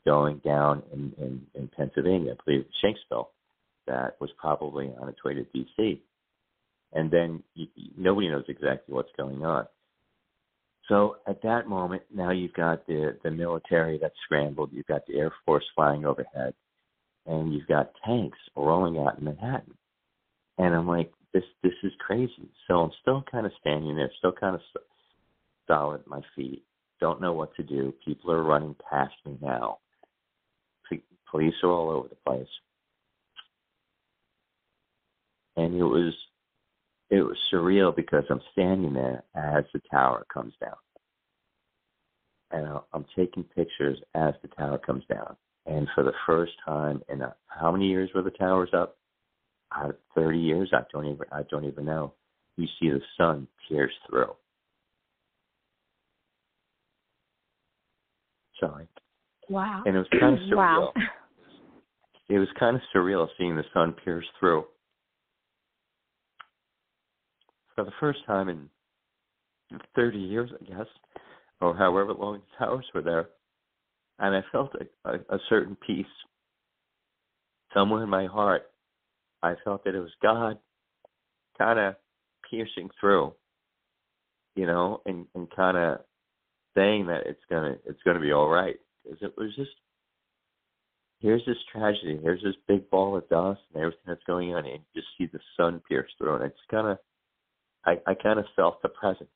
going 0.04 0.38
down 0.44 0.82
in 0.92 1.12
in, 1.18 1.46
in 1.54 1.70
Pennsylvania, 1.76 2.32
I 2.32 2.36
believe 2.44 2.64
Shanksville, 2.82 3.28
that 3.86 4.16
was 4.20 4.30
probably 4.38 4.92
on 5.00 5.08
its 5.08 5.22
way 5.24 5.34
to 5.34 5.44
D.C. 5.44 6.02
And 6.92 7.10
then 7.10 7.42
you, 7.54 7.66
nobody 7.96 8.28
knows 8.28 8.44
exactly 8.48 8.94
what's 8.94 9.12
going 9.16 9.44
on. 9.44 9.66
So 10.88 11.16
at 11.26 11.42
that 11.42 11.66
moment, 11.66 12.02
now 12.14 12.30
you've 12.30 12.52
got 12.52 12.86
the 12.86 13.16
the 13.22 13.30
military 13.30 13.98
that's 14.00 14.14
scrambled. 14.24 14.70
You've 14.72 14.86
got 14.86 15.06
the 15.06 15.16
Air 15.16 15.32
Force 15.46 15.64
flying 15.74 16.04
overhead, 16.04 16.54
and 17.26 17.52
you've 17.52 17.66
got 17.66 17.92
tanks 18.06 18.38
rolling 18.54 18.98
out 18.98 19.18
in 19.18 19.24
Manhattan. 19.24 19.74
And 20.58 20.74
I'm 20.74 20.86
like, 20.86 21.10
this 21.34 21.44
this 21.62 21.74
is 21.82 21.92
crazy. 22.00 22.50
So 22.68 22.80
I'm 22.80 22.92
still 23.02 23.24
kind 23.30 23.46
of 23.46 23.52
standing 23.60 23.96
there, 23.96 24.10
still 24.18 24.32
kind 24.32 24.54
of 24.54 24.62
solid 25.68 26.00
at 26.00 26.08
my 26.08 26.22
feet. 26.36 26.64
Don't 27.00 27.20
know 27.20 27.34
what 27.34 27.54
to 27.56 27.62
do. 27.62 27.92
People 28.04 28.32
are 28.32 28.42
running 28.42 28.76
past 28.90 29.14
me 29.26 29.36
now. 29.42 29.78
P- 30.88 31.02
Police 31.30 31.54
are 31.64 31.70
all 31.70 31.90
over 31.90 32.08
the 32.08 32.16
place 32.26 32.48
and 35.56 35.74
it 35.74 35.84
was 35.84 36.14
it 37.10 37.22
was 37.22 37.36
surreal 37.52 37.94
because 37.94 38.24
I'm 38.30 38.40
standing 38.52 38.94
there 38.94 39.22
as 39.34 39.64
the 39.72 39.80
tower 39.90 40.26
comes 40.32 40.54
down, 40.60 40.76
and 42.50 42.80
I'm 42.92 43.04
taking 43.16 43.44
pictures 43.44 43.98
as 44.14 44.34
the 44.42 44.48
tower 44.48 44.78
comes 44.78 45.04
down. 45.08 45.36
And 45.66 45.88
for 45.94 46.02
the 46.04 46.12
first 46.26 46.52
time 46.64 47.02
in 47.08 47.22
a, 47.22 47.34
how 47.46 47.72
many 47.72 47.88
years 47.88 48.10
were 48.14 48.22
the 48.22 48.30
towers 48.30 48.70
up? 48.74 48.96
Out 49.76 49.90
of 49.90 49.96
30 50.14 50.38
years, 50.38 50.70
I 50.72 50.82
don't 50.92 51.06
even 51.06 51.26
I 51.32 51.42
don't 51.50 51.64
even 51.64 51.84
know. 51.84 52.14
You 52.56 52.66
see 52.80 52.90
the 52.90 53.00
sun 53.16 53.48
pierce 53.68 53.92
through. 54.08 54.34
Sorry. 58.60 58.88
Wow. 59.48 59.82
And 59.84 59.96
it 59.96 59.98
was 59.98 60.08
kind 60.18 60.34
of 60.34 60.40
surreal. 60.48 60.56
wow. 60.56 60.92
It 62.28 62.38
was 62.38 62.48
kind 62.58 62.76
of 62.76 62.82
surreal 62.94 63.26
seeing 63.36 63.56
the 63.56 63.64
sun 63.74 63.94
pierce 64.04 64.24
through. 64.38 64.64
For 67.74 67.84
the 67.84 67.92
first 68.00 68.20
time 68.26 68.48
in 68.48 68.68
30 69.96 70.18
years, 70.18 70.50
I 70.60 70.64
guess, 70.64 70.86
or 71.60 71.76
however 71.76 72.14
long 72.14 72.34
the 72.34 72.64
towers 72.64 72.86
were 72.94 73.02
there, 73.02 73.28
and 74.18 74.34
I 74.34 74.42
felt 74.52 74.70
a, 74.74 75.10
a, 75.10 75.14
a 75.36 75.38
certain 75.48 75.76
peace 75.86 76.06
somewhere 77.74 78.04
in 78.04 78.08
my 78.08 78.26
heart. 78.26 78.70
I 79.44 79.56
felt 79.62 79.84
that 79.84 79.94
it 79.94 80.00
was 80.00 80.10
God 80.22 80.58
kind 81.58 81.78
of 81.78 81.96
piercing 82.50 82.88
through, 82.98 83.34
you 84.56 84.66
know, 84.66 85.02
and, 85.04 85.26
and 85.34 85.48
kind 85.54 85.76
of 85.76 85.98
saying 86.74 87.06
that 87.06 87.26
it's 87.26 87.42
gonna 87.50 87.76
it's 87.86 88.02
gonna 88.04 88.20
be 88.20 88.32
all 88.32 88.48
right 88.48 88.76
because 89.04 89.18
it 89.20 89.34
was 89.36 89.54
just 89.54 89.70
here's 91.20 91.44
this 91.46 91.58
tragedy, 91.70 92.18
here's 92.22 92.42
this 92.42 92.54
big 92.66 92.88
ball 92.88 93.16
of 93.16 93.28
dust 93.28 93.60
and 93.74 93.82
everything 93.82 94.00
that's 94.06 94.24
going 94.26 94.54
on, 94.54 94.64
and 94.64 94.80
you 94.94 95.02
just 95.02 95.08
see 95.18 95.26
the 95.26 95.38
sun 95.58 95.82
pierce 95.88 96.10
through, 96.16 96.36
and 96.36 96.44
it's 96.44 96.56
kind 96.70 96.88
of 96.88 96.98
I 97.84 97.96
I 98.10 98.14
kind 98.14 98.38
of 98.38 98.46
felt 98.56 98.80
the 98.80 98.88
presence, 98.88 99.28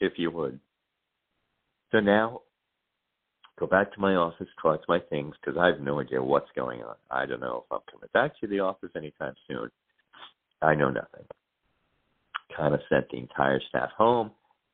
if 0.00 0.12
you 0.18 0.30
would. 0.30 0.60
So 1.90 1.98
now 1.98 2.42
go 3.58 3.66
back 3.66 3.92
to 3.92 4.00
my 4.00 4.14
office, 4.14 4.48
collect 4.60 4.84
my 4.88 4.98
things 4.98 5.34
because 5.40 5.58
I 5.58 5.66
have 5.66 5.80
no 5.80 6.00
idea 6.00 6.22
what's 6.22 6.50
going 6.56 6.82
on. 6.82 6.96
I 7.10 7.26
don't 7.26 7.40
know 7.40 7.64
if 7.64 7.72
I'm 7.72 7.80
coming 7.90 8.08
back 8.12 8.38
to 8.40 8.46
the 8.46 8.60
office 8.60 8.90
anytime 8.96 9.34
soon. 9.48 9.70
I 10.62 10.74
know 10.74 10.90
nothing. 10.90 11.24
Kind 12.56 12.74
of 12.74 12.80
sent 12.88 13.08
the 13.10 13.18
entire 13.18 13.60
staff 13.68 13.90
home, 13.96 14.30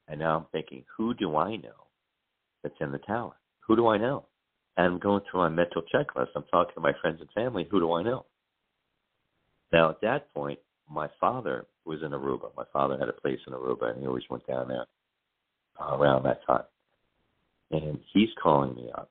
and 0.09 0.21
now 0.21 0.39
I'm 0.39 0.47
thinking, 0.53 0.85
who 0.97 1.15
do 1.15 1.37
I 1.37 1.57
know 1.57 1.87
that's 2.63 2.75
in 2.81 2.93
the 2.93 2.99
tower? 2.99 3.35
Who 3.67 3.77
do 3.77 3.89
I 3.89 3.99
know? 3.99 4.27
And 4.77 4.87
I'm 4.87 4.99
going 4.99 5.23
through 5.31 5.41
my 5.41 5.49
mental 5.49 5.83
checklist. 5.95 6.29
I'm 6.35 6.45
talking 6.51 6.75
to 6.75 6.81
my 6.81 6.93
friends 7.01 7.21
and 7.21 7.31
family. 7.35 7.67
Who 7.71 7.81
do 7.81 7.93
I 7.93 8.03
know? 8.03 8.27
Now, 9.73 9.91
at 9.91 10.01
that 10.03 10.33
point, 10.33 10.59
my 10.89 11.09
father 11.21 11.67
was 11.85 12.03
in 12.03 12.11
Aruba. 12.11 12.51
My 12.57 12.65
father 12.73 12.99
had 12.99 13.09
a 13.09 13.13
place 13.13 13.39
in 13.47 13.53
Aruba, 13.53 13.91
and 13.91 14.01
he 14.01 14.07
always 14.07 14.25
went 14.31 14.47
down 14.47 14.69
there 14.69 14.87
around 15.81 16.25
that 16.25 16.45
time 16.47 16.65
and 17.71 17.99
he's 18.13 18.29
calling 18.43 18.75
me 18.75 18.91
up. 18.97 19.11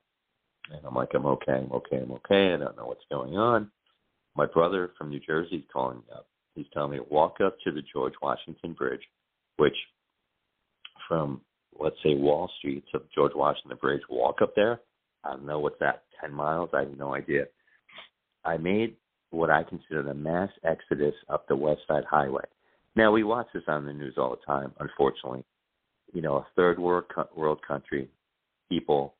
And 0.72 0.80
I'm 0.86 0.94
like, 0.94 1.10
I'm 1.14 1.26
okay, 1.26 1.52
I'm 1.52 1.72
okay, 1.72 1.96
I'm 1.96 2.12
okay. 2.12 2.54
I 2.54 2.56
don't 2.56 2.76
know 2.76 2.86
what's 2.86 3.04
going 3.10 3.36
on. 3.36 3.70
My 4.36 4.46
brother 4.46 4.90
from 4.96 5.10
New 5.10 5.20
Jersey 5.20 5.56
is 5.56 5.64
calling 5.72 5.98
me 5.98 6.04
up. 6.14 6.26
He's 6.54 6.66
telling 6.72 6.92
me 6.92 6.98
to 6.98 7.04
walk 7.10 7.36
up 7.44 7.56
to 7.64 7.72
the 7.72 7.82
George 7.92 8.14
Washington 8.22 8.72
Bridge, 8.74 9.02
which 9.56 9.76
from 11.08 11.40
let's 11.78 11.96
say 12.02 12.14
Wall 12.14 12.50
Street 12.58 12.84
to 12.92 13.02
George 13.14 13.32
Washington 13.34 13.78
Bridge, 13.80 14.02
walk 14.08 14.42
up 14.42 14.54
there. 14.54 14.80
I 15.24 15.30
don't 15.30 15.46
know 15.46 15.58
what's 15.58 15.78
that, 15.80 16.04
ten 16.20 16.32
miles? 16.32 16.70
I 16.72 16.80
have 16.80 16.96
no 16.96 17.14
idea. 17.14 17.46
I 18.44 18.56
made 18.56 18.96
what 19.30 19.50
I 19.50 19.62
consider 19.62 20.08
a 20.08 20.14
mass 20.14 20.50
exodus 20.64 21.14
up 21.28 21.46
the 21.46 21.56
West 21.56 21.82
Side 21.86 22.04
Highway. 22.08 22.44
Now 22.96 23.12
we 23.12 23.22
watch 23.22 23.46
this 23.54 23.62
on 23.68 23.86
the 23.86 23.92
news 23.92 24.14
all 24.16 24.30
the 24.30 24.52
time. 24.52 24.72
Unfortunately, 24.80 25.44
you 26.12 26.22
know, 26.22 26.36
a 26.36 26.46
third 26.56 26.78
world 26.78 27.04
world 27.36 27.60
country 27.66 28.08
people 28.70 29.14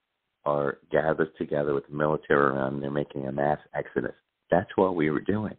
are 0.47 0.79
gathered 0.91 1.37
together 1.37 1.75
with 1.75 1.87
the 1.87 1.95
military 1.95 2.41
around 2.41 2.75
and 2.75 2.83
they're 2.83 2.91
making 2.91 3.27
a 3.27 3.33
mass 3.33 3.59
exodus. 3.75 4.15
That's 4.51 4.71
what 4.77 4.97
we 4.97 5.11
were 5.11 5.21
doing. 5.21 5.57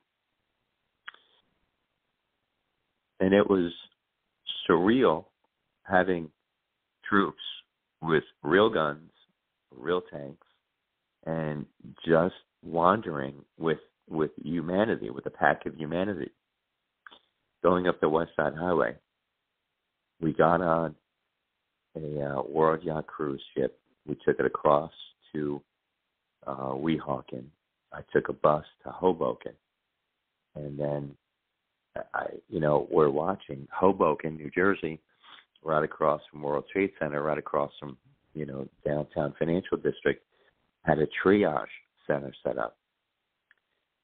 And 3.19 3.33
it 3.33 3.48
was 3.48 3.71
surreal 4.67 5.25
having 5.83 6.29
troops 7.07 7.41
with 8.01 8.24
real 8.41 8.69
guns, 8.69 9.12
real 9.75 10.01
tanks, 10.01 10.48
and 11.25 11.65
just 12.05 12.33
wandering 12.63 13.36
with 13.60 13.77
with 14.10 14.31
humanity, 14.43 15.10
with 15.10 15.25
a 15.25 15.29
pack 15.29 15.65
of 15.65 15.75
humanity, 15.75 16.31
going 17.63 17.88
up 17.88 18.01
the 18.01 18.10
West 18.10 18.31
Side 18.36 18.53
Highway. 18.60 18.95
We 20.19 20.33
got 20.33 20.62
on 20.62 20.95
a 21.95 22.21
uh, 22.21 22.41
World 22.43 22.83
Yacht 22.83 23.07
Cruise 23.07 23.41
ship 23.55 23.77
we 24.07 24.15
took 24.25 24.39
it 24.39 24.45
across 24.45 24.91
to 25.33 25.62
uh, 26.48 26.74
Weehawken. 26.74 27.45
I 27.93 28.01
took 28.13 28.29
a 28.29 28.33
bus 28.33 28.65
to 28.83 28.89
Hoboken, 28.91 29.53
and 30.55 30.79
then 30.79 31.15
I, 32.13 32.27
you 32.50 32.60
know, 32.60 32.88
we're 32.89 33.10
watching 33.10 33.67
Hoboken, 33.71 34.38
New 34.38 34.50
Jersey, 34.50 35.00
right 35.63 35.83
across 35.83 36.21
from 36.31 36.41
World 36.41 36.65
Trade 36.71 36.91
Center, 37.00 37.21
right 37.21 37.38
across 37.38 37.71
from 37.79 37.98
you 38.33 38.45
know 38.45 38.67
downtown 38.86 39.33
financial 39.38 39.77
district, 39.77 40.24
had 40.83 41.00
a 41.00 41.07
triage 41.24 41.65
center 42.07 42.33
set 42.43 42.57
up. 42.57 42.77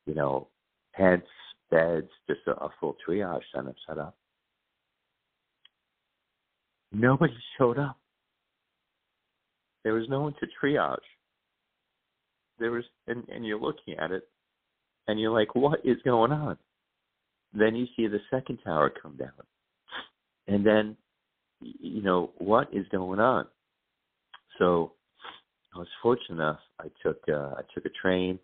You 0.06 0.16
know, 0.16 0.48
tents, 0.96 1.28
beds, 1.72 2.10
just 2.28 2.42
a, 2.48 2.52
a 2.52 2.70
full 2.80 2.96
triage 3.08 3.42
center 3.54 3.76
set 3.88 3.98
up. 3.98 4.16
Nobody 6.92 7.34
showed 7.58 7.78
up. 7.78 7.98
There 9.84 9.94
was 9.94 10.08
no 10.10 10.22
one 10.22 10.34
to 10.40 10.48
triage. 10.62 10.98
There 12.60 12.72
was, 12.72 12.84
and, 13.08 13.28
and 13.30 13.46
you're 13.46 13.60
looking 13.60 13.96
at 14.00 14.12
it, 14.12 14.28
and 15.08 15.20
you're 15.20 15.32
like, 15.32 15.54
what 15.56 15.80
is 15.86 15.98
going 16.04 16.32
on? 16.32 16.58
Then 17.54 17.76
you 17.76 17.86
see 17.96 18.08
the 18.08 18.20
second 18.30 18.60
tower 18.64 18.92
come 19.02 19.16
down, 19.16 19.30
and 20.48 20.66
then, 20.66 20.98
you 21.62 22.02
know, 22.02 22.32
what 22.38 22.68
is 22.74 22.86
going 22.92 23.20
on? 23.20 23.46
So, 24.60 24.94
I 25.76 25.80
was 25.80 25.88
fortunate 26.02 26.36
enough. 26.36 26.60
I 26.80 26.88
took 27.04 27.20
uh, 27.30 27.54
I 27.58 27.62
took 27.74 27.86
a 27.86 27.90
train, 28.02 28.40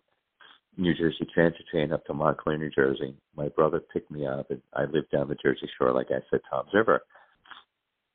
New 0.76 0.94
Jersey 0.94 1.26
Transit 1.32 1.62
train 1.70 1.92
up 1.92 2.04
to 2.06 2.14
Montclair, 2.14 2.58
New 2.58 2.70
Jersey. 2.70 3.14
My 3.36 3.48
brother 3.48 3.80
picked 3.92 4.10
me 4.10 4.26
up, 4.26 4.50
and 4.50 4.60
I 4.74 4.84
lived 4.84 5.10
down 5.10 5.28
the 5.28 5.36
Jersey 5.36 5.68
Shore, 5.76 5.92
like 5.92 6.08
I 6.10 6.20
said, 6.30 6.40
Toms 6.50 6.70
River. 6.72 7.02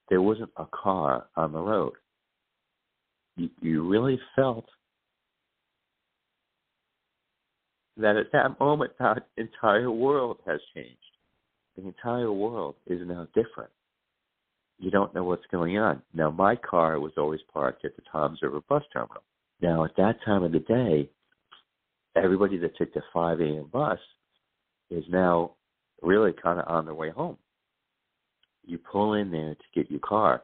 There 0.09 0.21
wasn't 0.21 0.51
a 0.57 0.65
car 0.65 1.27
on 1.35 1.51
the 1.51 1.59
road 1.59 1.93
you, 3.39 3.49
you 3.61 3.87
really 3.87 4.19
felt 4.35 4.65
that 7.97 8.17
at 8.17 8.31
that 8.33 8.59
moment 8.59 8.91
the 8.99 9.15
entire 9.37 9.91
world 9.91 10.37
has 10.45 10.59
changed. 10.75 10.97
The 11.77 11.85
entire 11.85 12.31
world 12.31 12.75
is 12.87 12.99
now 13.05 13.27
different. 13.33 13.71
You 14.77 14.91
don't 14.91 15.13
know 15.13 15.23
what's 15.23 15.45
going 15.51 15.77
on. 15.77 16.01
Now, 16.13 16.29
my 16.31 16.55
car 16.55 16.99
was 16.99 17.11
always 17.17 17.41
parked 17.53 17.83
at 17.83 17.95
the 17.95 18.01
Toms 18.11 18.39
River 18.41 18.61
bus 18.67 18.83
terminal. 18.93 19.23
Now, 19.61 19.83
at 19.83 19.95
that 19.97 20.15
time 20.25 20.43
of 20.43 20.53
the 20.53 20.59
day, 20.59 21.09
everybody 22.15 22.57
that 22.59 22.77
took 22.77 22.93
the 22.93 23.01
5 23.13 23.41
a.m. 23.41 23.69
bus 23.71 23.99
is 24.89 25.03
now 25.09 25.51
really 26.01 26.31
kind 26.31 26.59
of 26.59 26.67
on 26.67 26.85
their 26.85 26.93
way 26.93 27.09
home. 27.09 27.37
You 28.69 28.77
pull 28.77 29.13
in 29.13 29.31
there 29.31 29.55
to 29.55 29.63
get 29.73 29.89
your 29.89 29.99
car. 29.99 30.43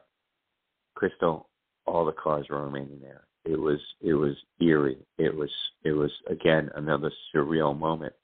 Crystal, 0.96 1.48
all 1.86 2.04
the 2.04 2.10
cars 2.10 2.46
were 2.50 2.64
remaining 2.64 2.98
there. 3.00 3.22
It 3.44 3.56
was 3.56 3.78
it 4.00 4.14
was 4.14 4.34
eerie. 4.60 4.98
It 5.16 5.32
was 5.32 5.50
it 5.84 5.92
was 5.92 6.10
again 6.28 6.68
another 6.74 7.12
surreal 7.32 7.78
moment. 7.78 8.14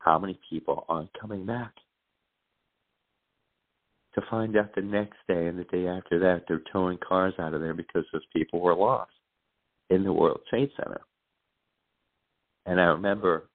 How 0.00 0.18
many 0.18 0.38
people 0.50 0.84
aren't 0.90 1.18
coming 1.18 1.46
back? 1.46 1.72
To 4.16 4.22
find 4.28 4.54
out 4.58 4.74
the 4.74 4.82
next 4.82 5.16
day 5.26 5.46
and 5.46 5.58
the 5.58 5.64
day 5.64 5.88
after 5.88 6.18
that 6.18 6.44
they're 6.46 6.60
towing 6.70 6.98
cars 6.98 7.32
out 7.38 7.54
of 7.54 7.62
there 7.62 7.74
because 7.74 8.04
those 8.12 8.26
people 8.34 8.60
were 8.60 8.74
lost 8.74 9.12
in 9.88 10.04
the 10.04 10.12
World 10.12 10.40
Trade 10.50 10.70
Center. 10.76 11.00
And 12.66 12.78
I 12.78 12.84
remember 12.84 13.48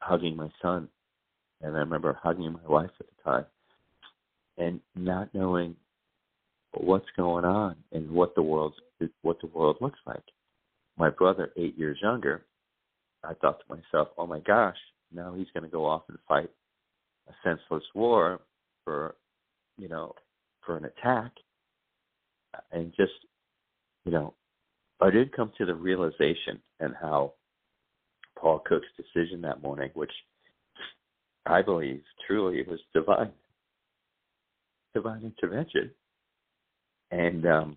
hugging 0.00 0.36
my 0.36 0.50
son 0.60 0.88
and 1.62 1.74
I 1.74 1.78
remember 1.78 2.18
hugging 2.22 2.52
my 2.52 2.68
wife 2.68 2.90
at 3.00 3.06
the 3.06 3.30
time 3.30 3.46
and 4.60 4.78
not 4.94 5.34
knowing 5.34 5.74
what's 6.74 7.08
going 7.16 7.44
on 7.44 7.74
and 7.92 8.08
what 8.08 8.34
the 8.34 8.42
world 8.42 8.74
what 9.22 9.40
the 9.40 9.48
world 9.48 9.78
looks 9.80 9.98
like. 10.06 10.22
My 10.98 11.08
brother, 11.08 11.50
eight 11.56 11.76
years 11.78 11.98
younger, 12.02 12.44
I 13.24 13.32
thought 13.34 13.60
to 13.60 13.74
myself, 13.74 14.08
"Oh 14.18 14.26
my 14.26 14.40
gosh, 14.40 14.76
now 15.10 15.32
he's 15.32 15.50
going 15.54 15.64
to 15.64 15.70
go 15.70 15.86
off 15.86 16.02
and 16.08 16.18
fight 16.28 16.50
a 17.28 17.32
senseless 17.42 17.84
war 17.94 18.40
for, 18.84 19.16
you 19.78 19.88
know, 19.88 20.14
for 20.60 20.76
an 20.76 20.84
attack." 20.84 21.32
And 22.70 22.92
just, 22.96 23.12
you 24.04 24.12
know, 24.12 24.34
I 25.00 25.10
did 25.10 25.32
come 25.34 25.52
to 25.56 25.64
the 25.64 25.74
realization 25.74 26.60
and 26.80 26.94
how 27.00 27.32
Paul 28.38 28.58
Cook's 28.58 28.88
decision 28.96 29.40
that 29.42 29.62
morning, 29.62 29.90
which 29.94 30.12
I 31.46 31.62
believe 31.62 32.02
truly 32.26 32.62
was 32.64 32.80
divine, 32.92 33.32
divine 34.94 35.22
intervention 35.24 35.90
and 37.10 37.46
um, 37.46 37.76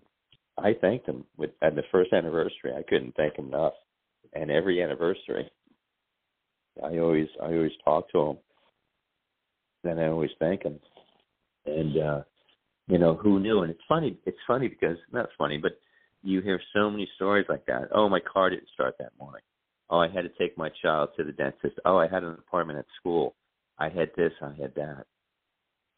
I 0.58 0.74
thanked 0.80 1.08
him 1.08 1.24
with 1.36 1.50
at 1.62 1.74
the 1.74 1.82
first 1.90 2.12
anniversary. 2.12 2.72
I 2.76 2.82
couldn't 2.82 3.14
thank 3.16 3.36
him 3.36 3.48
enough. 3.48 3.72
And 4.32 4.50
every 4.50 4.82
anniversary, 4.82 5.50
I 6.82 6.98
always 6.98 7.28
I 7.42 7.46
always 7.46 7.72
talk 7.84 8.10
to 8.12 8.20
him. 8.20 8.36
Then 9.82 9.98
I 9.98 10.08
always 10.08 10.30
thank 10.38 10.62
him. 10.62 10.78
And 11.66 11.98
uh 11.98 12.22
you 12.86 12.98
know, 12.98 13.14
who 13.14 13.40
knew? 13.40 13.62
And 13.62 13.70
it's 13.70 13.80
funny 13.88 14.16
it's 14.24 14.38
funny 14.46 14.68
because 14.68 14.96
not 15.12 15.28
funny, 15.38 15.58
but 15.58 15.72
you 16.22 16.40
hear 16.40 16.60
so 16.74 16.90
many 16.90 17.08
stories 17.16 17.46
like 17.48 17.66
that. 17.66 17.88
Oh, 17.94 18.08
my 18.08 18.20
car 18.20 18.50
didn't 18.50 18.68
start 18.72 18.94
that 18.98 19.12
morning. 19.18 19.42
Oh, 19.90 19.98
I 19.98 20.08
had 20.08 20.22
to 20.22 20.30
take 20.38 20.56
my 20.56 20.70
child 20.80 21.10
to 21.16 21.24
the 21.24 21.32
dentist. 21.32 21.78
Oh, 21.84 21.98
I 21.98 22.08
had 22.08 22.22
an 22.22 22.36
appointment 22.38 22.78
at 22.78 22.86
school. 22.98 23.34
I 23.78 23.90
had 23.90 24.10
this, 24.16 24.32
I 24.40 24.52
had 24.58 24.74
that. 24.76 25.04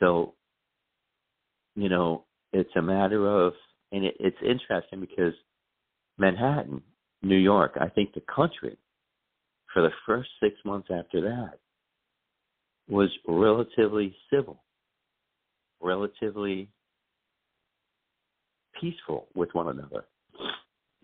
So, 0.00 0.34
you 1.76 1.88
know, 1.88 2.24
it's 2.52 2.74
a 2.76 2.82
matter 2.82 3.28
of, 3.28 3.52
and 3.92 4.04
it, 4.04 4.16
it's 4.18 4.36
interesting 4.42 5.00
because 5.00 5.34
Manhattan, 6.18 6.82
New 7.22 7.36
York, 7.36 7.76
I 7.80 7.88
think 7.88 8.14
the 8.14 8.22
country, 8.22 8.76
for 9.72 9.82
the 9.82 9.90
first 10.04 10.28
six 10.42 10.56
months 10.64 10.88
after 10.90 11.20
that, 11.20 11.58
was 12.88 13.10
relatively 13.28 14.16
civil, 14.32 14.62
relatively 15.80 16.68
peaceful 18.80 19.28
with 19.34 19.50
one 19.52 19.68
another 19.68 20.06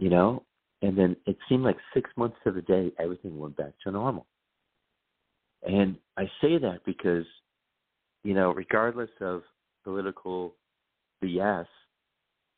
you 0.02 0.10
know, 0.10 0.42
and 0.82 0.98
then 0.98 1.14
it 1.26 1.36
seemed 1.48 1.62
like 1.62 1.76
six 1.94 2.10
months 2.16 2.36
to 2.42 2.50
the 2.50 2.62
day, 2.62 2.90
everything 2.98 3.38
went 3.38 3.56
back 3.56 3.72
to 3.84 3.92
normal. 3.92 4.26
And 5.62 5.96
I 6.16 6.24
say 6.40 6.58
that 6.58 6.80
because, 6.84 7.24
you 8.24 8.34
know, 8.34 8.52
regardless 8.52 9.10
of 9.20 9.42
political 9.84 10.56
BS, 11.22 11.66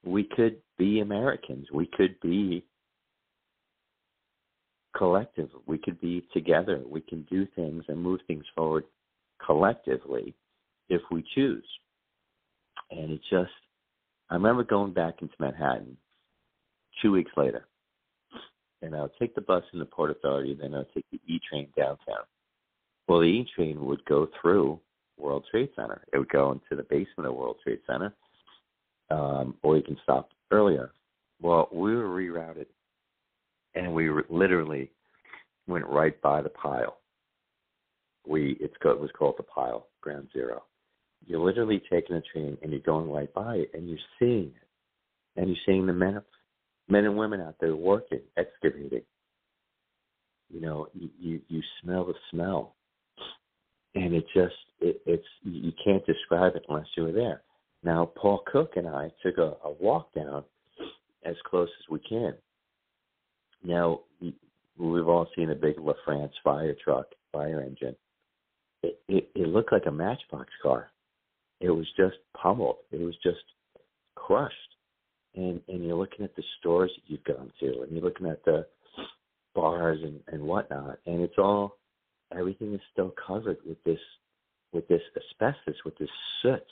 we 0.04 0.24
could 0.24 0.56
be 0.78 1.00
Americans. 1.00 1.66
We 1.72 1.86
could 1.86 2.18
be 2.20 2.64
collective. 4.96 5.50
We 5.66 5.78
could 5.78 6.00
be 6.00 6.26
together. 6.32 6.82
We 6.86 7.00
can 7.00 7.26
do 7.30 7.46
things 7.56 7.84
and 7.88 8.00
move 8.00 8.20
things 8.26 8.44
forward 8.54 8.84
collectively 9.44 10.34
if 10.88 11.02
we 11.10 11.24
choose. 11.34 11.64
And 12.90 13.12
it 13.12 13.20
just, 13.30 13.50
I 14.30 14.34
remember 14.34 14.64
going 14.64 14.92
back 14.92 15.14
into 15.20 15.34
Manhattan 15.38 15.96
two 17.02 17.12
weeks 17.12 17.32
later. 17.36 17.66
And 18.82 18.94
I 18.94 19.02
would 19.02 19.16
take 19.18 19.34
the 19.34 19.40
bus 19.40 19.64
in 19.72 19.78
the 19.78 19.86
Port 19.86 20.10
Authority, 20.10 20.56
then 20.60 20.74
I 20.74 20.78
would 20.78 20.92
take 20.92 21.06
the 21.10 21.20
E 21.26 21.40
train 21.48 21.68
downtown. 21.76 22.24
Well, 23.08 23.20
the 23.20 23.26
E 23.26 23.46
train 23.54 23.84
would 23.86 24.04
go 24.04 24.28
through 24.40 24.78
World 25.18 25.44
Trade 25.50 25.70
Center. 25.74 26.04
It 26.12 26.18
would 26.18 26.28
go 26.28 26.52
into 26.52 26.76
the 26.76 26.86
basement 26.88 27.28
of 27.28 27.34
World 27.34 27.56
Trade 27.62 27.80
Center, 27.86 28.14
um, 29.10 29.54
or 29.62 29.76
you 29.76 29.82
can 29.82 29.98
stop 30.02 30.30
earlier. 30.50 30.92
Well, 31.40 31.68
we 31.72 31.94
were 31.94 32.08
rerouted, 32.08 32.66
and 33.74 33.92
we 33.92 34.10
were, 34.10 34.24
literally 34.30 34.90
went 35.66 35.86
right 35.86 36.20
by 36.22 36.42
the 36.42 36.48
pile. 36.48 36.98
We 38.26 38.56
it's 38.60 38.74
called, 38.82 38.96
it 38.96 39.00
was 39.00 39.10
called 39.18 39.34
the 39.38 39.42
pile, 39.42 39.88
Ground 40.00 40.28
Zero. 40.32 40.64
You're 41.26 41.44
literally 41.44 41.82
taking 41.90 42.16
a 42.16 42.22
train 42.32 42.58
and 42.62 42.70
you're 42.70 42.80
going 42.80 43.10
right 43.10 43.32
by 43.34 43.56
it, 43.56 43.70
and 43.74 43.88
you're 43.88 43.98
seeing 44.18 44.52
it, 44.54 45.40
and 45.40 45.48
you're 45.48 45.56
seeing 45.66 45.86
the 45.86 45.92
men 45.92 46.20
men 46.88 47.04
and 47.04 47.16
women 47.16 47.40
out 47.40 47.56
there 47.60 47.76
working, 47.76 48.20
excavating. 48.36 49.02
You 50.50 50.60
know, 50.60 50.88
you 50.94 51.08
you, 51.18 51.40
you 51.48 51.62
smell 51.82 52.04
the 52.04 52.14
smell, 52.30 52.74
and 53.94 54.14
it 54.14 54.24
just 54.34 54.54
it, 54.80 55.00
it's 55.06 55.26
you 55.42 55.72
can't 55.84 56.04
describe 56.06 56.56
it 56.56 56.64
unless 56.68 56.86
you 56.96 57.04
were 57.04 57.12
there. 57.12 57.42
Now, 57.84 58.10
Paul 58.16 58.42
Cook 58.50 58.72
and 58.76 58.88
I 58.88 59.10
took 59.22 59.38
a, 59.38 59.54
a 59.64 59.72
walk 59.80 60.14
down 60.14 60.44
as 61.24 61.36
close 61.48 61.68
as 61.80 61.90
we 61.90 62.00
can. 62.00 62.34
Now, 63.62 64.00
we've 64.78 65.08
all 65.08 65.28
seen 65.36 65.50
a 65.50 65.54
big 65.54 65.76
LaFrance 65.76 66.32
fire 66.42 66.74
truck, 66.82 67.06
fire 67.32 67.60
engine. 67.60 67.96
It, 68.82 69.00
it, 69.08 69.30
it 69.34 69.48
looked 69.48 69.72
like 69.72 69.86
a 69.86 69.92
matchbox 69.92 70.48
car. 70.62 70.90
It 71.60 71.70
was 71.70 71.86
just 71.96 72.16
pummeled. 72.40 72.76
It 72.90 73.00
was 73.00 73.14
just 73.22 73.38
crushed 74.14 74.74
and 75.36 75.60
and 75.68 75.84
you're 75.84 75.96
looking 75.96 76.24
at 76.24 76.34
the 76.36 76.42
stores 76.58 76.90
that 76.94 77.10
you've 77.10 77.24
gone 77.24 77.50
to, 77.60 77.82
and 77.82 77.92
you're 77.92 78.04
looking 78.04 78.26
at 78.26 78.44
the 78.44 78.66
bars 79.54 80.00
and 80.02 80.20
and 80.28 80.42
whatnot, 80.42 80.98
and 81.06 81.20
it's 81.20 81.38
all 81.38 81.78
everything 82.36 82.74
is 82.74 82.80
still 82.92 83.12
covered 83.26 83.58
with 83.66 83.82
this 83.84 83.98
with 84.72 84.86
this 84.88 85.02
asbestos, 85.16 85.76
with 85.84 85.96
this 85.98 86.08
soot. 86.42 86.64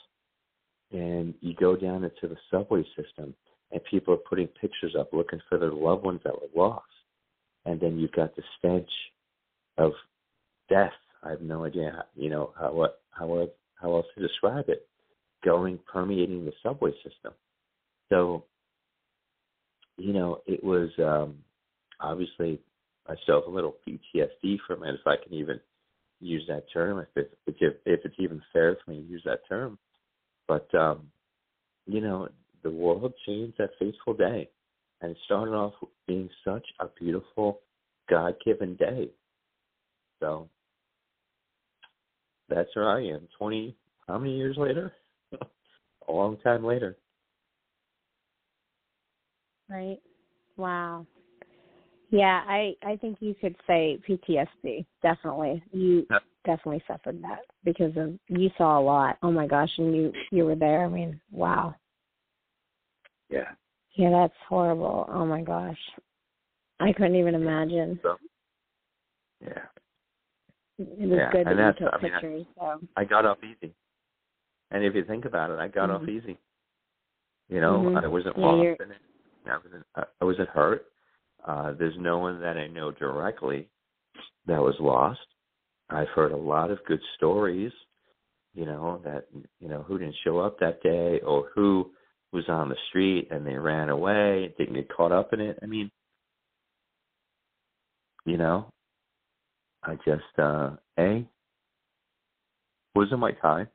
And 0.93 1.33
you 1.41 1.55
go 1.55 1.75
down 1.75 2.03
into 2.03 2.27
the 2.27 2.37
subway 2.51 2.83
system, 2.95 3.33
and 3.71 3.81
people 3.89 4.13
are 4.13 4.29
putting 4.29 4.47
pictures 4.47 4.95
up 4.97 5.09
looking 5.11 5.39
for 5.49 5.57
their 5.57 5.71
loved 5.71 6.05
ones 6.05 6.21
that 6.23 6.33
were 6.33 6.63
lost. 6.63 6.85
And 7.65 7.79
then 7.79 7.97
you've 7.97 8.11
got 8.11 8.35
the 8.35 8.43
stench 8.57 8.89
of 9.77 9.91
death. 10.69 10.91
I 11.23 11.31
have 11.31 11.41
no 11.41 11.65
idea, 11.65 12.05
you 12.15 12.29
know, 12.29 12.53
how 12.59 12.73
what 12.73 13.01
how 13.11 13.47
how 13.81 13.95
else 13.95 14.05
to 14.15 14.21
describe 14.21 14.65
it, 14.69 14.87
going 15.43 15.79
permeating 15.91 16.45
the 16.45 16.53
subway 16.61 16.91
system. 17.03 17.33
So 18.09 18.43
you 19.97 20.13
know, 20.13 20.41
it 20.45 20.63
was 20.63 20.89
um, 20.99 21.35
obviously 21.99 22.59
I 23.07 23.15
still 23.23 23.41
have 23.41 23.51
a 23.51 23.55
little 23.55 23.75
PTSD 23.87 24.57
from 24.67 24.83
it, 24.83 24.95
if 24.95 25.05
I 25.05 25.15
can 25.21 25.33
even 25.33 25.59
use 26.19 26.43
that 26.47 26.65
term, 26.73 26.99
if 26.99 27.07
it, 27.15 27.37
if, 27.47 27.55
if 27.85 28.05
it's 28.05 28.15
even 28.19 28.41
fair 28.51 28.77
for 28.83 28.91
me 28.91 29.01
to 29.01 29.07
use 29.07 29.23
that 29.25 29.47
term. 29.47 29.77
But 30.47 30.73
um, 30.75 31.07
you 31.85 32.01
know, 32.01 32.29
the 32.63 32.71
world 32.71 33.13
changed 33.25 33.57
that 33.57 33.71
fateful 33.79 34.13
day, 34.13 34.49
and 35.01 35.11
it 35.11 35.17
started 35.25 35.51
off 35.51 35.73
being 36.07 36.29
such 36.45 36.65
a 36.79 36.87
beautiful, 36.99 37.61
God-given 38.09 38.75
day. 38.75 39.09
So 40.19 40.49
that's 42.49 42.69
where 42.75 42.89
I 42.89 43.05
am. 43.07 43.27
Twenty, 43.37 43.75
how 44.07 44.17
many 44.17 44.37
years 44.37 44.57
later? 44.57 44.93
a 46.07 46.11
long 46.11 46.37
time 46.37 46.63
later. 46.65 46.97
Right. 49.69 49.99
Wow. 50.57 51.07
Yeah, 52.09 52.43
I 52.47 52.75
I 52.85 52.95
think 52.97 53.17
you 53.21 53.33
could 53.33 53.55
say 53.65 53.99
PTSD. 54.07 54.85
Definitely, 55.01 55.63
you 55.71 56.05
yeah. 56.09 56.19
Definitely 56.45 56.83
suffered 56.87 57.21
that 57.23 57.41
because 57.63 57.95
of 57.97 58.17
you 58.27 58.49
saw 58.57 58.79
a 58.79 58.81
lot. 58.81 59.17
Oh 59.23 59.31
my 59.31 59.47
gosh, 59.47 59.69
and 59.77 59.95
you 59.95 60.11
you 60.31 60.45
were 60.45 60.55
there. 60.55 60.85
I 60.85 60.89
mean, 60.89 61.19
wow. 61.31 61.75
Yeah. 63.29 63.51
Yeah, 63.95 64.09
that's 64.09 64.33
horrible. 64.47 65.07
Oh 65.11 65.25
my 65.25 65.41
gosh, 65.41 65.77
I 66.79 66.93
couldn't 66.93 67.15
even 67.15 67.35
imagine. 67.35 67.99
So, 68.01 68.17
yeah. 69.41 69.63
It 70.79 71.07
was 71.07 71.19
yeah. 71.19 71.31
good 71.31 71.47
and 71.47 71.59
that 71.59 71.79
you 71.79 71.85
took 71.85 71.93
I 71.93 72.01
mean, 72.01 72.11
pictures. 72.11 72.45
I, 72.59 72.63
so. 72.63 72.81
I 72.97 73.03
got 73.05 73.25
off 73.25 73.37
easy, 73.43 73.73
and 74.71 74.83
if 74.83 74.95
you 74.95 75.03
think 75.05 75.25
about 75.25 75.51
it, 75.51 75.59
I 75.59 75.67
got 75.67 75.89
mm-hmm. 75.89 76.03
off 76.03 76.09
easy. 76.09 76.37
You 77.49 77.61
know, 77.61 77.83
mm-hmm. 77.85 77.97
I 77.97 78.07
wasn't 78.07 78.37
yeah, 78.37 78.45
lost 78.45 78.81
in 78.81 78.91
it. 78.91 78.97
I 79.45 79.57
wasn't 79.57 79.85
I 79.95 80.25
wasn't 80.25 80.49
hurt. 80.49 80.85
Uh, 81.45 81.73
there's 81.77 81.95
no 81.99 82.17
one 82.17 82.41
that 82.41 82.57
I 82.57 82.67
know 82.67 82.91
directly 82.91 83.69
that 84.47 84.59
was 84.59 84.75
lost. 84.79 85.19
I've 85.93 86.09
heard 86.09 86.31
a 86.31 86.37
lot 86.37 86.71
of 86.71 86.83
good 86.85 87.01
stories, 87.15 87.71
you 88.53 88.65
know, 88.65 89.01
that 89.05 89.27
you 89.59 89.69
know 89.69 89.83
who 89.83 89.97
didn't 89.97 90.15
show 90.23 90.39
up 90.39 90.59
that 90.59 90.81
day 90.81 91.19
or 91.25 91.49
who 91.53 91.91
was 92.31 92.45
on 92.49 92.69
the 92.69 92.75
street 92.89 93.27
and 93.31 93.45
they 93.45 93.55
ran 93.55 93.89
away, 93.89 94.53
didn't 94.57 94.73
get 94.73 94.89
caught 94.89 95.11
up 95.11 95.33
in 95.33 95.39
it. 95.39 95.59
I 95.61 95.67
mean, 95.67 95.91
you 98.25 98.37
know, 98.37 98.67
I 99.83 99.95
just 100.05 100.39
uh 100.39 100.71
a 100.97 101.25
wasn't 102.95 103.19
my 103.19 103.31
time, 103.31 103.67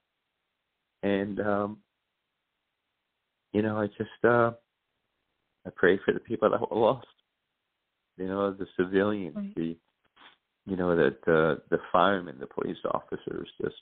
and 1.02 1.40
um, 1.40 1.78
you 3.52 3.62
know, 3.62 3.78
I 3.78 3.87
just 3.87 4.24
uh 4.24 4.52
I 5.66 5.70
pray 5.76 5.98
for 6.04 6.12
the 6.12 6.20
people 6.20 6.50
that 6.50 6.61
were 6.61 6.78
lost. 6.78 7.07
You 8.16 8.26
know, 8.26 8.52
the 8.52 8.66
civilians, 8.76 9.37
right. 9.37 9.54
the 9.54 9.76
you 10.68 10.76
know, 10.76 10.96
that 10.96 11.16
the 11.26 11.61
the 11.70 11.78
firemen, 11.92 12.37
the 12.38 12.46
police 12.46 12.76
officers, 12.92 13.48
just 13.62 13.76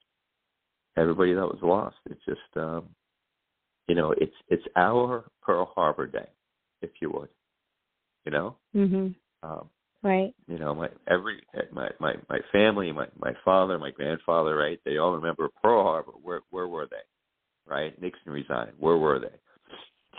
everybody 0.97 1.35
that 1.35 1.47
was 1.47 1.59
lost. 1.63 1.97
It's 2.11 2.25
just 2.25 2.57
um 2.57 2.89
you 3.89 3.95
know, 3.95 4.13
it's 4.19 4.35
it's 4.49 4.65
our 4.77 5.25
Pearl 5.43 5.71
Harbor 5.75 6.07
Day, 6.07 6.29
if 6.83 6.91
you 7.01 7.11
would. 7.11 7.29
You 8.25 8.33
know? 8.33 8.57
Mhm. 8.75 9.15
Um 9.43 9.69
right. 10.03 10.35
You 10.49 10.59
know, 10.59 10.75
my 10.75 10.89
every 11.09 11.43
my 11.73 11.91
my 12.01 12.15
my 12.29 12.39
family, 12.53 12.93
my 12.93 13.07
my 13.19 13.33
father, 13.45 13.79
my 13.79 13.91
grandfather, 13.91 14.57
right? 14.57 14.81
They 14.85 14.99
all 14.99 15.13
remember 15.13 15.49
Pearl 15.63 15.83
Harbor. 15.83 16.13
Where 16.23 16.41
where 16.51 16.69
were 16.69 16.87
they? 16.91 16.97
Right? 17.69 18.01
Nixon 18.01 18.33
resigned. 18.33 18.73
Where 18.79 18.97
were 18.97 19.19
they? 19.19 19.37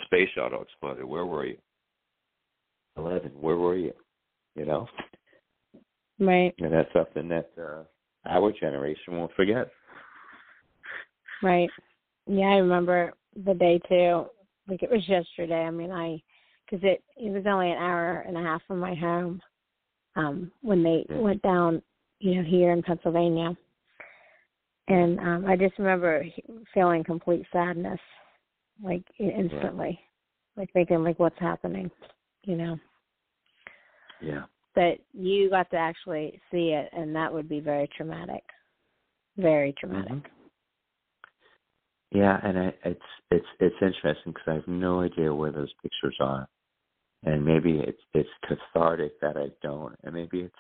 space 0.05 0.29
shuttle 0.35 0.61
exploded. 0.61 1.05
Where 1.05 1.25
were 1.25 1.45
you? 1.45 1.57
Eleven. 2.97 3.31
Where 3.39 3.57
were 3.57 3.77
you? 3.77 3.93
You 4.55 4.65
know. 4.65 4.87
Right. 6.19 6.53
And 6.59 6.73
that's 6.73 6.91
something 6.93 7.27
that 7.29 7.51
uh, 7.59 7.83
our 8.25 8.51
generation 8.51 9.17
won't 9.17 9.33
forget. 9.35 9.69
Right. 11.43 11.69
Yeah, 12.25 12.47
I 12.47 12.57
remember 12.57 13.13
the 13.45 13.53
day 13.53 13.79
too. 13.87 14.25
Like 14.67 14.83
it 14.83 14.91
was 14.91 15.07
yesterday. 15.07 15.61
I 15.61 15.71
mean, 15.71 15.91
I 15.91 16.21
because 16.65 16.83
it 16.83 17.03
it 17.15 17.31
was 17.31 17.45
only 17.45 17.71
an 17.71 17.77
hour 17.77 18.25
and 18.27 18.37
a 18.37 18.41
half 18.41 18.61
from 18.67 18.79
my 18.79 18.95
home 18.95 19.39
um 20.15 20.51
when 20.61 20.83
they 20.83 21.05
went 21.09 21.41
down 21.41 21.81
you 22.19 22.35
know, 22.35 22.43
here 22.43 22.71
in 22.71 22.81
Pennsylvania. 22.81 23.55
And 24.87 25.19
um 25.19 25.45
I 25.47 25.55
just 25.55 25.77
remember 25.77 26.25
feeling 26.73 27.03
complete 27.03 27.45
sadness, 27.53 27.99
like 28.83 29.03
instantly, 29.19 29.99
like 30.55 30.71
thinking, 30.73 31.03
like, 31.03 31.19
what's 31.19 31.39
happening, 31.39 31.91
you 32.43 32.55
know? 32.55 32.77
Yeah. 34.21 34.43
But 34.77 34.99
you 35.11 35.49
got 35.49 35.71
to 35.71 35.75
actually 35.75 36.39
see 36.51 36.69
it, 36.69 36.89
and 36.93 37.15
that 37.15 37.33
would 37.33 37.49
be 37.49 37.59
very 37.59 37.89
traumatic. 37.97 38.43
Very 39.35 39.73
traumatic. 39.73 40.11
Mm-hmm. 40.11 40.27
Yeah, 42.19 42.39
and 42.43 42.59
I, 42.59 42.73
it's 42.85 43.01
it's 43.31 43.45
it's 43.59 43.75
interesting 43.81 44.33
because 44.33 44.43
I 44.45 44.53
have 44.53 44.67
no 44.67 45.01
idea 45.01 45.33
where 45.33 45.51
those 45.51 45.73
pictures 45.81 46.15
are, 46.19 46.47
and 47.23 47.43
maybe 47.43 47.79
it's 47.79 47.97
it's 48.13 48.29
cathartic 48.47 49.19
that 49.19 49.35
I 49.35 49.47
don't, 49.63 49.95
and 50.03 50.13
maybe 50.13 50.41
it's 50.41 50.55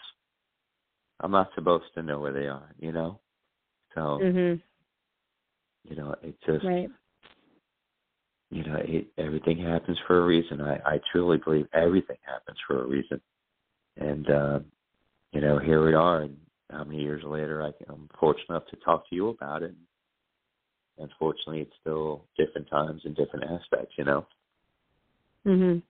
I'm 1.19 1.29
not 1.29 1.49
supposed 1.53 1.85
to 1.93 2.01
know 2.01 2.19
where 2.19 2.33
they 2.33 2.47
are, 2.47 2.73
you 2.79 2.91
know. 2.91 3.19
So, 3.93 4.01
mhm. 4.01 4.59
you 5.87 5.95
know, 5.95 6.15
it 6.23 6.35
just 6.43 6.65
right. 6.65 6.89
You 8.49 8.63
know, 8.63 8.77
it, 8.79 9.09
everything 9.19 9.59
happens 9.59 9.99
for 10.07 10.23
a 10.23 10.25
reason. 10.25 10.59
I 10.59 10.77
I 10.77 10.99
truly 11.11 11.37
believe 11.37 11.67
everything 11.71 12.17
happens 12.25 12.57
for 12.65 12.81
a 12.81 12.87
reason, 12.87 13.21
and 13.99 14.29
uh, 14.29 14.59
you 15.31 15.41
know, 15.41 15.59
here 15.59 15.85
we 15.85 15.93
are. 15.93 16.21
And 16.21 16.37
how 16.71 16.83
many 16.83 17.01
years 17.01 17.23
later, 17.25 17.63
I, 17.63 17.71
I'm 17.91 18.09
fortunate 18.19 18.49
enough 18.49 18.67
to 18.67 18.75
talk 18.77 19.09
to 19.09 19.15
you 19.15 19.29
about 19.29 19.63
it 19.63 19.73
unfortunately, 20.99 21.61
it's 21.61 21.73
still 21.81 22.25
different 22.37 22.69
times 22.69 23.01
and 23.05 23.15
different 23.15 23.45
aspects, 23.45 23.93
you 23.97 24.03
know. 24.03 24.25
Mhm. 25.45 25.81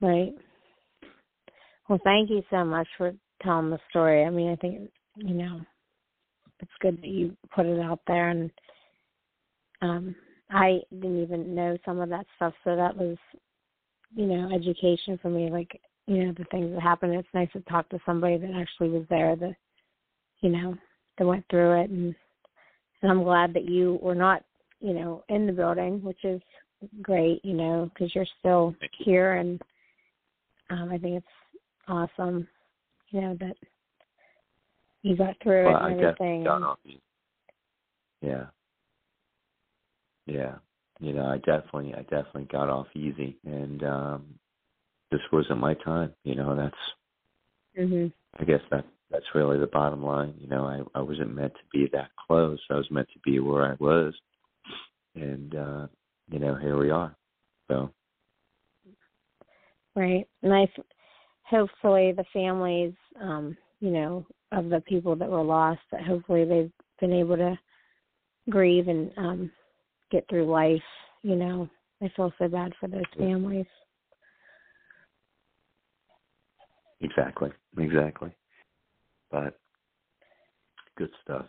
Right. 0.00 0.36
Well, 1.88 2.00
thank 2.04 2.30
you 2.30 2.42
so 2.50 2.64
much 2.64 2.88
for 2.96 3.14
telling 3.42 3.70
the 3.70 3.80
story. 3.90 4.24
I 4.24 4.30
mean, 4.30 4.50
I 4.50 4.56
think 4.56 4.90
you 5.16 5.34
know 5.34 5.64
it's 6.60 6.72
good 6.80 7.00
that 7.00 7.08
you 7.08 7.36
put 7.50 7.66
it 7.66 7.80
out 7.80 8.00
there, 8.06 8.30
and 8.30 8.50
um, 9.82 10.16
I 10.50 10.80
didn't 10.90 11.22
even 11.22 11.54
know 11.54 11.78
some 11.84 12.00
of 12.00 12.08
that 12.08 12.26
stuff, 12.36 12.54
so 12.64 12.76
that 12.76 12.96
was 12.96 13.16
you 14.14 14.26
know 14.26 14.50
education 14.52 15.18
for 15.18 15.30
me. 15.30 15.50
Like 15.50 15.80
you 16.06 16.24
know 16.24 16.34
the 16.36 16.44
things 16.50 16.72
that 16.72 16.82
happened. 16.82 17.14
It's 17.14 17.28
nice 17.34 17.50
to 17.52 17.60
talk 17.62 17.88
to 17.90 17.98
somebody 18.04 18.36
that 18.38 18.50
actually 18.54 18.90
was 18.90 19.04
there, 19.08 19.36
that 19.36 19.54
you 20.40 20.50
know 20.50 20.76
that 21.18 21.26
went 21.26 21.44
through 21.50 21.80
it. 21.82 21.90
And 21.90 22.14
and 23.02 23.10
I'm 23.10 23.22
glad 23.22 23.54
that 23.54 23.68
you 23.68 23.98
were 24.02 24.14
not, 24.14 24.42
you 24.80 24.94
know, 24.94 25.24
in 25.28 25.46
the 25.46 25.52
building, 25.52 26.02
which 26.02 26.24
is 26.24 26.40
great, 27.02 27.44
you 27.44 27.54
know, 27.54 27.90
because 27.92 28.14
you're 28.14 28.26
still 28.38 28.74
here, 28.98 29.34
and 29.34 29.60
um, 30.70 30.90
I 30.90 30.98
think 30.98 31.16
it's 31.16 31.26
awesome, 31.88 32.48
you 33.10 33.20
know, 33.20 33.36
that 33.40 33.56
you 35.02 35.16
got 35.16 35.36
through 35.42 35.66
well, 35.66 35.86
it 35.86 35.92
and 35.92 36.00
everything. 36.00 36.44
Got 36.44 36.62
off 36.62 36.78
Yeah, 38.22 38.46
yeah, 40.26 40.54
you 41.00 41.12
know, 41.12 41.26
I 41.26 41.36
definitely, 41.38 41.94
I 41.94 42.02
definitely 42.02 42.48
got 42.50 42.68
off 42.68 42.86
easy, 42.94 43.38
and 43.44 43.82
um 43.84 44.24
this 45.14 45.32
wasn't 45.32 45.60
my 45.60 45.74
time. 45.74 46.12
You 46.24 46.34
know, 46.34 46.56
that's. 46.56 46.76
Mhm. 47.78 48.12
I 48.38 48.44
guess 48.44 48.60
that 48.70 48.84
that's 49.10 49.34
really 49.34 49.58
the 49.58 49.68
bottom 49.68 50.04
line. 50.04 50.34
You 50.38 50.48
know, 50.48 50.64
I 50.64 50.82
I 50.98 51.02
wasn't 51.02 51.34
meant 51.34 51.54
to 51.54 51.60
be 51.72 51.88
that 51.92 52.10
close. 52.26 52.58
I 52.68 52.74
was 52.74 52.90
meant 52.90 53.08
to 53.12 53.20
be 53.20 53.38
where 53.38 53.64
I 53.64 53.76
was, 53.78 54.12
and 55.14 55.54
uh, 55.54 55.86
you 56.30 56.40
know, 56.40 56.56
here 56.56 56.76
we 56.76 56.90
are. 56.90 57.14
So. 57.68 57.90
Right. 59.94 60.26
Nice. 60.42 60.70
Hopefully, 61.44 62.10
the 62.10 62.24
families, 62.32 62.94
um, 63.20 63.56
you 63.78 63.90
know, 63.90 64.26
of 64.50 64.68
the 64.68 64.80
people 64.80 65.14
that 65.14 65.30
were 65.30 65.42
lost, 65.42 65.82
that 65.92 66.02
hopefully 66.02 66.44
they've 66.44 66.72
been 67.00 67.12
able 67.12 67.36
to 67.36 67.56
grieve 68.50 68.88
and 68.88 69.10
um 69.16 69.50
get 70.10 70.26
through 70.28 70.50
life. 70.50 70.82
You 71.22 71.36
know, 71.36 71.68
I 72.02 72.10
feel 72.16 72.32
so 72.38 72.48
bad 72.48 72.72
for 72.80 72.88
those 72.88 73.02
families. 73.16 73.66
Exactly. 77.04 77.50
Exactly. 77.78 78.30
But 79.30 79.58
good 80.96 81.10
stuff. 81.22 81.46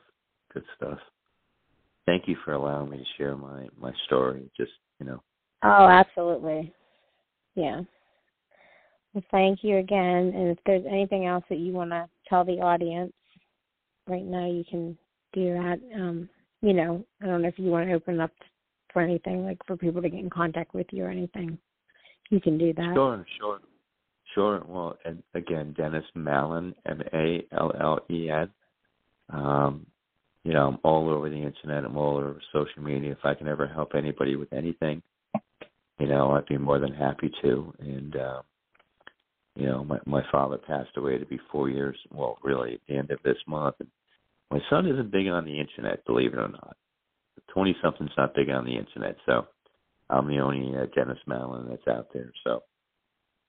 Good 0.53 0.63
stuff. 0.75 0.99
Thank 2.05 2.27
you 2.27 2.35
for 2.43 2.53
allowing 2.53 2.89
me 2.89 2.97
to 2.97 3.03
share 3.17 3.35
my 3.35 3.67
my 3.79 3.91
story. 4.05 4.49
Just 4.57 4.71
you 4.99 5.05
know. 5.05 5.21
Oh, 5.63 5.87
absolutely. 5.87 6.73
Yeah. 7.55 7.81
Well, 9.13 9.23
thank 9.31 9.63
you 9.63 9.77
again. 9.77 10.33
And 10.35 10.49
if 10.49 10.57
there's 10.65 10.85
anything 10.85 11.25
else 11.25 11.43
that 11.49 11.59
you 11.59 11.71
want 11.71 11.91
to 11.91 12.07
tell 12.27 12.43
the 12.43 12.59
audience 12.59 13.13
right 14.07 14.25
now, 14.25 14.45
you 14.45 14.63
can 14.69 14.97
do 15.33 15.53
that. 15.53 15.79
Um, 15.95 16.29
you 16.61 16.73
know, 16.73 17.05
I 17.21 17.27
don't 17.27 17.41
know 17.41 17.47
if 17.47 17.57
you 17.57 17.71
want 17.71 17.87
to 17.87 17.93
open 17.93 18.19
up 18.19 18.31
for 18.91 19.01
anything, 19.01 19.45
like 19.45 19.57
for 19.65 19.77
people 19.77 20.01
to 20.01 20.09
get 20.09 20.19
in 20.19 20.29
contact 20.29 20.73
with 20.73 20.87
you 20.91 21.05
or 21.05 21.09
anything. 21.09 21.57
You 22.29 22.41
can 22.41 22.57
do 22.57 22.73
that. 22.73 22.91
Sure, 22.93 23.25
sure. 23.39 23.59
Sure. 24.35 24.61
Well, 24.67 24.97
and 25.05 25.23
again, 25.33 25.73
Dennis 25.75 26.03
Mallen, 26.13 26.75
M 26.85 27.01
A 27.13 27.45
L 27.53 27.71
L 27.79 27.99
E 28.11 28.29
N. 28.29 28.49
Um, 29.29 29.85
you 30.43 30.53
know, 30.53 30.67
I'm 30.67 30.77
all 30.83 31.09
over 31.09 31.29
the 31.29 31.37
internet. 31.37 31.85
I'm 31.85 31.97
all 31.97 32.17
over 32.17 32.39
social 32.53 32.83
media. 32.83 33.13
If 33.13 33.23
I 33.23 33.33
can 33.33 33.47
ever 33.47 33.65
help 33.65 33.95
anybody 33.95 34.35
with 34.35 34.51
anything, 34.53 35.01
you 35.99 36.07
know, 36.07 36.31
I'd 36.31 36.45
be 36.45 36.57
more 36.57 36.79
than 36.79 36.93
happy 36.93 37.31
to. 37.41 37.73
And 37.79 38.15
uh, 38.15 38.41
you 39.55 39.67
know, 39.67 39.85
my 39.85 39.99
my 40.05 40.21
father 40.31 40.57
passed 40.57 40.97
away 40.97 41.17
to 41.17 41.25
be 41.25 41.39
four 41.49 41.69
years. 41.69 41.97
Well, 42.13 42.37
really, 42.43 42.73
at 42.73 42.81
the 42.89 42.97
end 42.97 43.11
of 43.11 43.19
this 43.23 43.37
month. 43.47 43.75
And 43.79 43.89
my 44.51 44.59
son 44.69 44.85
isn't 44.85 45.11
big 45.11 45.27
on 45.29 45.45
the 45.45 45.59
internet, 45.59 46.05
believe 46.05 46.33
it 46.33 46.39
or 46.39 46.49
not. 46.49 46.75
Twenty 47.53 47.75
something's 47.81 48.11
not 48.17 48.35
big 48.35 48.49
on 48.49 48.65
the 48.65 48.75
internet, 48.75 49.15
so 49.25 49.47
I'm 50.09 50.27
the 50.27 50.39
only 50.39 50.75
uh, 50.75 50.87
Dennis 50.93 51.19
Mallen 51.25 51.67
that's 51.69 51.87
out 51.87 52.09
there. 52.13 52.33
So 52.43 52.63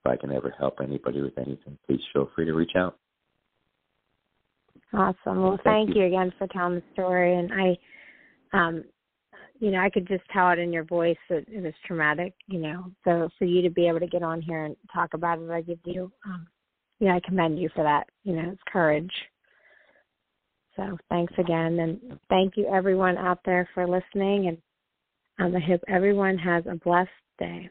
if 0.06 0.12
I 0.12 0.16
can 0.20 0.34
ever 0.34 0.54
help 0.58 0.78
anybody 0.82 1.20
with 1.20 1.36
anything, 1.38 1.78
please 1.86 2.00
feel 2.12 2.30
free 2.34 2.44
to 2.44 2.52
reach 2.52 2.72
out. 2.76 2.98
Awesome. 4.92 5.42
Well, 5.42 5.58
thank, 5.64 5.88
thank 5.88 5.96
you. 5.96 6.02
you. 6.02 6.08
again 6.08 6.32
for 6.38 6.46
telling 6.48 6.76
the 6.76 6.82
story. 6.92 7.36
And 7.36 7.50
I, 7.52 8.56
um, 8.56 8.84
you 9.58 9.70
know, 9.70 9.78
I 9.78 9.90
could 9.90 10.06
just 10.06 10.22
tell 10.32 10.50
it 10.50 10.58
in 10.58 10.72
your 10.72 10.84
voice 10.84 11.16
that 11.28 11.44
it 11.48 11.62
was 11.62 11.72
traumatic. 11.86 12.34
You 12.46 12.60
know, 12.60 12.92
so 13.04 13.28
for 13.38 13.44
you 13.44 13.62
to 13.62 13.70
be 13.70 13.88
able 13.88 14.00
to 14.00 14.06
get 14.06 14.22
on 14.22 14.40
here 14.40 14.64
and 14.64 14.76
talk 14.94 15.14
about 15.14 15.38
it, 15.40 15.50
I 15.50 15.62
give 15.62 15.78
you, 15.84 16.10
um, 16.24 16.46
you 17.00 17.08
know, 17.08 17.14
I 17.14 17.20
commend 17.26 17.58
you 17.58 17.68
for 17.74 17.82
that. 17.82 18.08
You 18.22 18.36
know, 18.36 18.50
it's 18.52 18.62
courage. 18.72 19.12
So 20.76 20.96
thanks 21.08 21.32
again, 21.38 21.78
and 21.78 22.18
thank 22.28 22.58
you 22.58 22.68
everyone 22.72 23.16
out 23.16 23.38
there 23.46 23.66
for 23.72 23.88
listening. 23.88 24.48
And 24.48 24.58
um, 25.38 25.56
I 25.56 25.66
hope 25.66 25.80
everyone 25.88 26.36
has 26.36 26.64
a 26.70 26.74
blessed 26.76 27.08
day. 27.38 27.70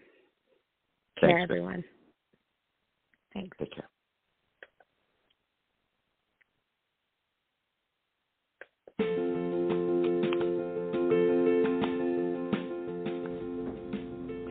Thanks, 1.21 1.33
Care, 1.33 1.39
everyone. 1.39 1.83
Thanks. 3.35 3.55
Take 3.59 3.75
care. 3.75 3.89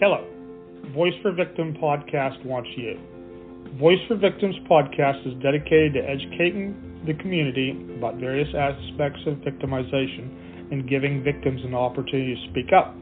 Hello. 0.01 0.29
Voice 0.95 1.15
for 1.23 1.33
Victim 1.33 1.75
podcast 1.83 2.45
wants 2.45 2.69
you. 2.77 3.01
Voice 3.81 3.99
for 4.07 4.17
Victims 4.17 4.55
podcast 4.71 5.27
is 5.27 5.33
dedicated 5.43 5.95
to 5.95 6.01
educating 6.01 7.03
the 7.07 7.15
community 7.15 7.71
about 7.97 8.17
various 8.17 8.49
aspects 8.55 9.21
of 9.27 9.35
victimization 9.39 10.71
and 10.71 10.89
giving 10.89 11.25
victims 11.25 11.61
an 11.65 11.75
opportunity 11.75 12.35
to 12.35 12.51
speak 12.51 12.73
up. 12.77 12.95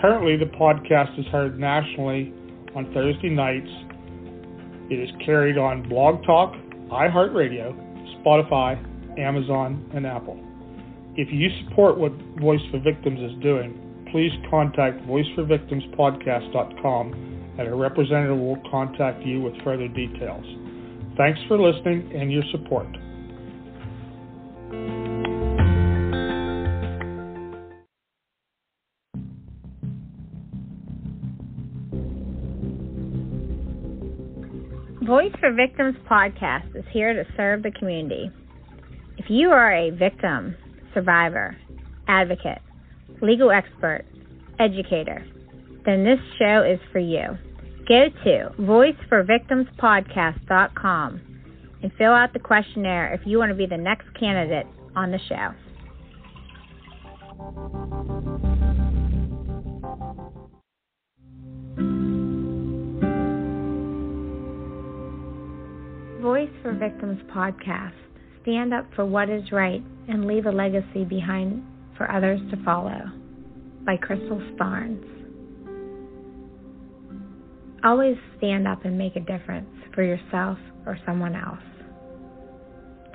Currently, 0.00 0.38
the 0.38 0.50
podcast 0.56 1.18
is 1.18 1.26
heard 1.26 1.60
nationally 1.60 2.32
on 2.74 2.90
Thursday 2.94 3.28
nights 3.28 3.68
it 4.90 4.98
is 4.98 5.08
carried 5.24 5.56
on 5.56 5.88
Blog 5.88 6.22
Talk, 6.24 6.52
iHeartRadio, 6.90 7.72
Spotify, 8.20 8.76
Amazon, 9.18 9.90
and 9.94 10.06
Apple. 10.06 10.38
If 11.16 11.32
you 11.32 11.48
support 11.64 11.98
what 11.98 12.12
Voice 12.40 12.60
for 12.70 12.78
Victims 12.80 13.18
is 13.20 13.32
doing, 13.42 13.74
please 14.10 14.32
contact 14.50 14.98
voiceforvictimspodcast.com 15.06 17.54
and 17.58 17.68
a 17.68 17.74
representative 17.74 18.38
will 18.38 18.62
contact 18.70 19.22
you 19.24 19.40
with 19.42 19.54
further 19.62 19.88
details. 19.88 20.44
Thanks 21.16 21.40
for 21.46 21.58
listening 21.60 22.10
and 22.14 22.32
your 22.32 22.44
support. 22.50 22.86
Voice 35.10 35.34
for 35.40 35.52
Victims 35.52 35.96
podcast 36.08 36.76
is 36.76 36.84
here 36.92 37.12
to 37.12 37.24
serve 37.36 37.64
the 37.64 37.72
community. 37.72 38.30
If 39.18 39.28
you 39.28 39.50
are 39.50 39.74
a 39.74 39.90
victim, 39.90 40.54
survivor, 40.94 41.56
advocate, 42.06 42.62
legal 43.20 43.50
expert, 43.50 44.04
educator, 44.60 45.26
then 45.84 46.04
this 46.04 46.20
show 46.38 46.62
is 46.62 46.78
for 46.92 47.00
you. 47.00 47.36
Go 47.88 48.08
to 48.22 48.50
voiceforvictimspodcast.com 48.60 51.20
and 51.82 51.92
fill 51.98 52.12
out 52.12 52.32
the 52.32 52.38
questionnaire 52.38 53.12
if 53.12 53.22
you 53.26 53.38
want 53.38 53.50
to 53.50 53.56
be 53.56 53.66
the 53.66 53.76
next 53.76 54.06
candidate 54.16 54.68
on 54.94 55.10
the 55.10 55.18
show. 55.28 55.48
Voice 66.40 66.62
for 66.62 66.72
Victims 66.72 67.20
podcast. 67.36 67.92
Stand 68.40 68.72
up 68.72 68.86
for 68.96 69.04
what 69.04 69.28
is 69.28 69.52
right 69.52 69.82
and 70.08 70.26
leave 70.26 70.46
a 70.46 70.50
legacy 70.50 71.04
behind 71.04 71.62
for 71.98 72.10
others 72.10 72.40
to 72.50 72.64
follow. 72.64 72.98
By 73.84 73.98
Crystal 73.98 74.40
Starnes. 74.54 75.04
Always 77.84 78.16
stand 78.38 78.66
up 78.66 78.86
and 78.86 78.96
make 78.96 79.16
a 79.16 79.20
difference 79.20 79.68
for 79.94 80.02
yourself 80.02 80.56
or 80.86 80.98
someone 81.04 81.34
else. 81.34 81.58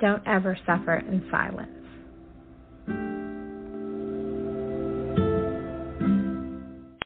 Don't 0.00 0.22
ever 0.24 0.56
suffer 0.64 0.98
in 0.98 1.26
silence. 1.28 1.75